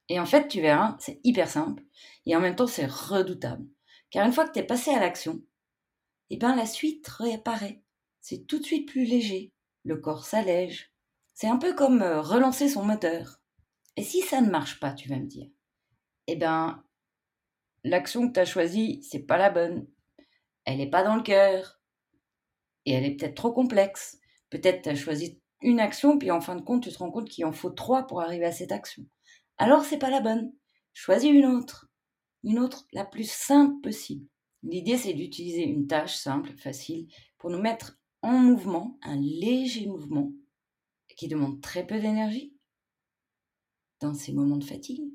Et 0.08 0.18
en 0.18 0.26
fait, 0.26 0.48
tu 0.48 0.60
verras, 0.60 0.96
c'est 1.00 1.20
hyper 1.24 1.48
simple 1.48 1.84
et 2.26 2.34
en 2.36 2.40
même 2.40 2.56
temps, 2.56 2.66
c'est 2.66 2.90
redoutable. 2.90 3.66
Car 4.10 4.26
une 4.26 4.32
fois 4.32 4.46
que 4.46 4.52
tu 4.52 4.58
es 4.58 4.64
passé 4.64 4.90
à 4.90 5.00
l'action, 5.00 5.40
eh 6.30 6.36
ben, 6.36 6.54
la 6.54 6.66
suite 6.66 7.06
réapparaît. 7.08 7.82
C'est 8.20 8.46
tout 8.46 8.58
de 8.58 8.64
suite 8.64 8.88
plus 8.88 9.04
léger. 9.04 9.52
Le 9.84 9.96
corps 9.96 10.24
s'allège. 10.24 10.92
C'est 11.34 11.48
un 11.48 11.56
peu 11.56 11.74
comme 11.74 12.02
euh, 12.02 12.20
relancer 12.20 12.68
son 12.68 12.84
moteur. 12.84 13.40
Et 13.96 14.02
si 14.02 14.20
ça 14.20 14.40
ne 14.40 14.50
marche 14.50 14.78
pas, 14.78 14.92
tu 14.92 15.08
vas 15.08 15.18
me 15.18 15.26
dire, 15.26 15.48
eh 16.26 16.36
ben, 16.36 16.82
l'action 17.84 18.28
que 18.28 18.34
tu 18.34 18.40
as 18.40 18.44
choisie, 18.44 19.02
c'est 19.02 19.20
pas 19.20 19.38
la 19.38 19.50
bonne. 19.50 19.86
Elle 20.64 20.78
n'est 20.78 20.90
pas 20.90 21.02
dans 21.02 21.16
le 21.16 21.22
cœur. 21.22 21.80
Et 22.86 22.92
elle 22.92 23.04
est 23.04 23.16
peut-être 23.16 23.34
trop 23.34 23.52
complexe. 23.52 24.18
Peut-être 24.50 24.82
tu 24.82 24.88
as 24.88 24.94
choisi 24.94 25.40
une 25.62 25.80
action, 25.80 26.18
puis 26.18 26.30
en 26.30 26.40
fin 26.40 26.56
de 26.56 26.62
compte, 26.62 26.82
tu 26.82 26.90
te 26.90 26.98
rends 26.98 27.10
compte 27.10 27.28
qu'il 27.28 27.44
en 27.44 27.52
faut 27.52 27.70
trois 27.70 28.06
pour 28.06 28.20
arriver 28.20 28.46
à 28.46 28.52
cette 28.52 28.72
action. 28.72 29.04
Alors 29.58 29.84
c'est 29.84 29.98
pas 29.98 30.10
la 30.10 30.20
bonne. 30.20 30.52
Choisis 30.92 31.30
une 31.30 31.46
autre. 31.46 31.88
Une 32.42 32.58
autre 32.58 32.86
la 32.92 33.04
plus 33.04 33.30
simple 33.30 33.80
possible. 33.82 34.26
L'idée, 34.62 34.96
c'est 34.96 35.14
d'utiliser 35.14 35.64
une 35.64 35.86
tâche 35.86 36.16
simple, 36.16 36.52
facile, 36.56 37.08
pour 37.38 37.50
nous 37.50 37.60
mettre 37.60 37.98
en 38.22 38.32
mouvement, 38.32 38.98
un 39.02 39.16
léger 39.16 39.86
mouvement, 39.86 40.32
qui 41.16 41.28
demande 41.28 41.60
très 41.60 41.86
peu 41.86 41.98
d'énergie 41.98 42.54
dans 44.00 44.14
ces 44.14 44.32
moments 44.32 44.56
de 44.56 44.64
fatigue 44.64 45.12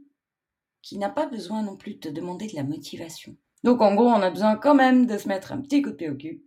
qui 0.86 1.00
n'a 1.00 1.10
pas 1.10 1.26
besoin 1.26 1.64
non 1.64 1.76
plus 1.76 1.96
de 1.96 2.00
te 2.00 2.10
demander 2.10 2.46
de 2.46 2.56
la 2.56 2.64
motivation. 2.64 3.36
Donc 3.64 3.82
en 3.82 3.96
gros, 3.96 4.06
on 4.06 4.22
a 4.22 4.30
besoin 4.30 4.56
quand 4.56 4.76
même 4.76 5.08
de 5.08 5.18
se 5.18 5.28
mettre 5.28 5.52
un 5.52 5.60
petit 5.60 5.82
coup 5.82 5.90
de 5.90 5.96
pied 5.96 6.12
au 6.12 6.16
cul 6.16 6.46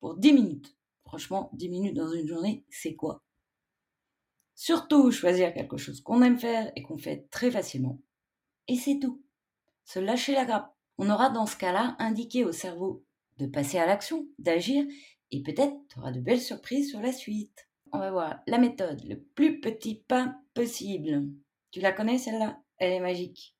pour 0.00 0.16
10 0.16 0.32
minutes. 0.32 0.74
Franchement, 1.04 1.50
10 1.52 1.68
minutes 1.68 1.94
dans 1.94 2.10
une 2.10 2.26
journée, 2.26 2.64
c'est 2.70 2.94
quoi? 2.94 3.22
Surtout 4.54 5.10
choisir 5.10 5.52
quelque 5.52 5.76
chose 5.76 6.00
qu'on 6.00 6.22
aime 6.22 6.38
faire 6.38 6.72
et 6.74 6.82
qu'on 6.82 6.96
fait 6.96 7.28
très 7.30 7.50
facilement. 7.50 8.00
Et 8.68 8.76
c'est 8.76 8.98
tout. 8.98 9.22
Se 9.84 9.98
lâcher 9.98 10.32
la 10.32 10.46
grappe. 10.46 10.74
On 10.96 11.10
aura 11.10 11.28
dans 11.28 11.44
ce 11.44 11.56
cas-là 11.56 11.94
indiqué 11.98 12.46
au 12.46 12.52
cerveau 12.52 13.04
de 13.36 13.46
passer 13.46 13.78
à 13.78 13.84
l'action, 13.84 14.26
d'agir, 14.38 14.86
et 15.30 15.42
peut-être 15.42 15.76
tu 15.90 15.98
auras 15.98 16.12
de 16.12 16.20
belles 16.20 16.40
surprises 16.40 16.88
sur 16.88 17.00
la 17.00 17.12
suite. 17.12 17.68
On 17.92 17.98
va 17.98 18.10
voir 18.10 18.40
la 18.46 18.56
méthode, 18.56 19.04
le 19.04 19.20
plus 19.20 19.60
petit 19.60 19.96
pas 20.08 20.34
possible. 20.54 21.26
Tu 21.70 21.80
la 21.80 21.92
connais 21.92 22.16
celle-là? 22.16 22.62
Elle 22.78 22.92
est 22.92 23.00
magique. 23.00 23.53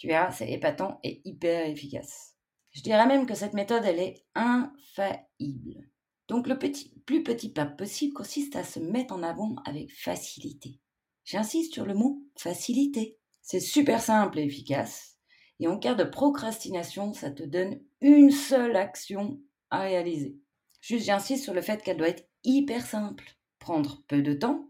Tu 0.00 0.06
verras, 0.06 0.32
c'est 0.32 0.50
épatant 0.50 0.98
et 1.04 1.20
hyper 1.26 1.68
efficace. 1.68 2.34
Je 2.72 2.80
dirais 2.80 3.06
même 3.06 3.26
que 3.26 3.34
cette 3.34 3.52
méthode, 3.52 3.84
elle 3.84 3.98
est 3.98 4.24
infaillible. 4.34 5.90
Donc 6.26 6.46
le 6.46 6.58
petit, 6.58 6.94
plus 7.04 7.22
petit 7.22 7.52
pas 7.52 7.66
possible 7.66 8.14
consiste 8.14 8.56
à 8.56 8.64
se 8.64 8.80
mettre 8.80 9.12
en 9.12 9.22
avant 9.22 9.56
avec 9.66 9.92
facilité. 9.92 10.80
J'insiste 11.24 11.74
sur 11.74 11.84
le 11.84 11.92
mot 11.92 12.22
facilité. 12.34 13.18
C'est 13.42 13.60
super 13.60 14.00
simple 14.00 14.38
et 14.38 14.44
efficace. 14.44 15.18
Et 15.58 15.68
en 15.68 15.78
cas 15.78 15.94
de 15.94 16.04
procrastination, 16.04 17.12
ça 17.12 17.30
te 17.30 17.42
donne 17.42 17.78
une 18.00 18.30
seule 18.30 18.76
action 18.76 19.38
à 19.68 19.80
réaliser. 19.80 20.38
Juste, 20.80 21.04
j'insiste 21.04 21.44
sur 21.44 21.52
le 21.52 21.60
fait 21.60 21.82
qu'elle 21.82 21.98
doit 21.98 22.08
être 22.08 22.26
hyper 22.42 22.86
simple, 22.86 23.36
prendre 23.58 24.02
peu 24.08 24.22
de 24.22 24.32
temps 24.32 24.66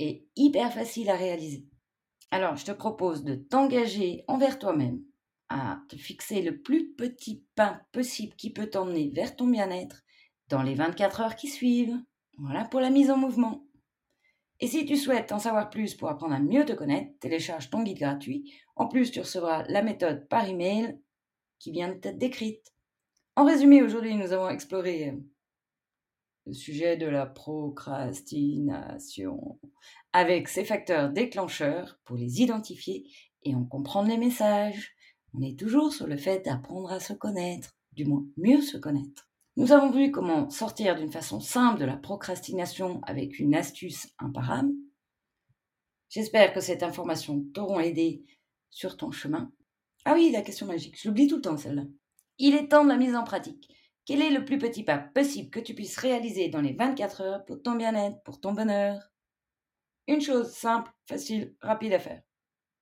et 0.00 0.26
hyper 0.34 0.72
facile 0.74 1.08
à 1.08 1.16
réaliser. 1.16 1.68
Alors, 2.34 2.56
je 2.56 2.64
te 2.64 2.72
propose 2.72 3.22
de 3.22 3.36
t'engager 3.36 4.24
envers 4.26 4.58
toi-même 4.58 5.04
à 5.50 5.78
te 5.88 5.94
fixer 5.94 6.42
le 6.42 6.60
plus 6.60 6.92
petit 6.94 7.44
pas 7.54 7.82
possible 7.92 8.34
qui 8.34 8.52
peut 8.52 8.68
t'emmener 8.68 9.12
vers 9.14 9.36
ton 9.36 9.46
bien-être 9.46 10.02
dans 10.48 10.64
les 10.64 10.74
24 10.74 11.20
heures 11.20 11.36
qui 11.36 11.46
suivent. 11.46 11.96
Voilà 12.38 12.64
pour 12.64 12.80
la 12.80 12.90
mise 12.90 13.12
en 13.12 13.16
mouvement. 13.16 13.64
Et 14.58 14.66
si 14.66 14.84
tu 14.84 14.96
souhaites 14.96 15.30
en 15.30 15.38
savoir 15.38 15.70
plus 15.70 15.94
pour 15.94 16.08
apprendre 16.08 16.34
à 16.34 16.40
mieux 16.40 16.64
te 16.64 16.72
connaître, 16.72 17.16
télécharge 17.20 17.70
ton 17.70 17.84
guide 17.84 17.98
gratuit. 17.98 18.52
En 18.74 18.88
plus, 18.88 19.12
tu 19.12 19.20
recevras 19.20 19.62
la 19.68 19.82
méthode 19.82 20.26
par 20.26 20.48
email 20.48 20.98
qui 21.60 21.70
vient 21.70 21.90
de 21.90 22.00
t'être 22.00 22.18
décrite. 22.18 22.74
En 23.36 23.44
résumé, 23.44 23.80
aujourd'hui, 23.80 24.16
nous 24.16 24.32
avons 24.32 24.48
exploré 24.48 25.10
euh, 25.10 25.16
le 26.46 26.52
sujet 26.52 26.96
de 26.96 27.06
la 27.06 27.26
procrastination 27.26 29.60
avec 30.14 30.48
ses 30.48 30.64
facteurs 30.64 31.10
déclencheurs 31.10 31.98
pour 32.04 32.16
les 32.16 32.40
identifier 32.40 33.04
et 33.42 33.54
en 33.56 33.64
comprendre 33.64 34.08
les 34.08 34.16
messages. 34.16 34.94
On 35.34 35.42
est 35.42 35.58
toujours 35.58 35.92
sur 35.92 36.06
le 36.06 36.16
fait 36.16 36.44
d'apprendre 36.44 36.92
à 36.92 37.00
se 37.00 37.12
connaître, 37.12 37.76
du 37.92 38.04
moins 38.04 38.24
mieux 38.36 38.62
se 38.62 38.78
connaître. 38.78 39.28
Nous 39.56 39.72
avons 39.72 39.90
vu 39.90 40.12
comment 40.12 40.48
sortir 40.50 40.94
d'une 40.94 41.10
façon 41.10 41.40
simple 41.40 41.80
de 41.80 41.84
la 41.84 41.96
procrastination 41.96 43.00
avec 43.02 43.40
une 43.40 43.56
astuce 43.56 44.08
imparable. 44.20 44.72
J'espère 46.10 46.52
que 46.52 46.60
cette 46.60 46.84
information 46.84 47.44
t'auront 47.52 47.80
aidé 47.80 48.24
sur 48.70 48.96
ton 48.96 49.10
chemin. 49.10 49.52
Ah 50.04 50.14
oui, 50.14 50.30
la 50.30 50.42
question 50.42 50.66
magique, 50.66 50.96
je 51.00 51.08
l'oublie 51.08 51.26
tout 51.26 51.36
le 51.36 51.42
temps 51.42 51.56
celle-là. 51.56 51.86
Il 52.38 52.54
est 52.54 52.68
temps 52.68 52.84
de 52.84 52.88
la 52.88 52.98
mise 52.98 53.16
en 53.16 53.24
pratique. 53.24 53.68
Quel 54.06 54.22
est 54.22 54.30
le 54.30 54.44
plus 54.44 54.58
petit 54.58 54.84
pas 54.84 54.98
possible 54.98 55.50
que 55.50 55.60
tu 55.60 55.74
puisses 55.74 55.98
réaliser 55.98 56.50
dans 56.50 56.60
les 56.60 56.74
24 56.74 57.20
heures 57.20 57.44
pour 57.44 57.60
ton 57.62 57.74
bien-être, 57.74 58.22
pour 58.22 58.38
ton 58.38 58.52
bonheur? 58.52 59.13
Une 60.06 60.20
chose 60.20 60.50
simple, 60.50 60.90
facile, 61.08 61.54
rapide 61.62 61.94
à 61.94 61.98
faire. 61.98 62.20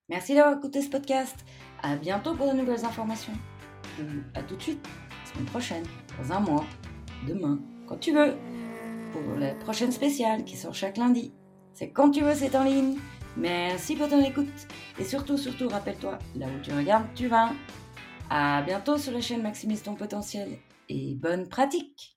Merci 0.08 0.34
d'avoir 0.34 0.58
écouté 0.58 0.82
ce 0.82 0.90
podcast. 0.90 1.36
À 1.80 1.94
bientôt 1.94 2.34
pour 2.34 2.52
de 2.52 2.56
nouvelles 2.56 2.84
informations. 2.84 3.32
À 4.34 4.42
tout 4.42 4.56
de 4.56 4.62
suite, 4.62 4.84
semaine 5.32 5.46
prochaine, 5.46 5.84
dans 6.18 6.32
un 6.32 6.40
mois, 6.40 6.64
demain, 7.28 7.60
quand 7.86 7.98
tu 7.98 8.12
veux, 8.12 8.34
pour 9.12 9.36
la 9.38 9.54
prochaine 9.54 9.92
spéciale 9.92 10.44
qui 10.44 10.56
sort 10.56 10.74
chaque 10.74 10.96
lundi. 10.96 11.32
C'est 11.74 11.92
quand 11.92 12.10
tu 12.10 12.22
veux, 12.22 12.34
c'est 12.34 12.56
en 12.56 12.64
ligne. 12.64 12.98
Merci 13.36 13.94
pour 13.94 14.08
ton 14.08 14.22
écoute. 14.24 14.48
Et 14.98 15.04
surtout, 15.04 15.38
surtout, 15.38 15.68
rappelle-toi, 15.68 16.18
là 16.34 16.46
où 16.46 16.60
tu 16.60 16.72
regardes, 16.72 17.06
tu 17.14 17.28
vas. 17.28 17.52
À 18.30 18.62
bientôt 18.62 18.98
sur 18.98 19.12
la 19.12 19.20
chaîne 19.20 19.42
Maximise 19.42 19.82
ton 19.82 19.94
potentiel 19.94 20.58
et 20.88 21.14
bonne 21.14 21.48
pratique 21.48 22.10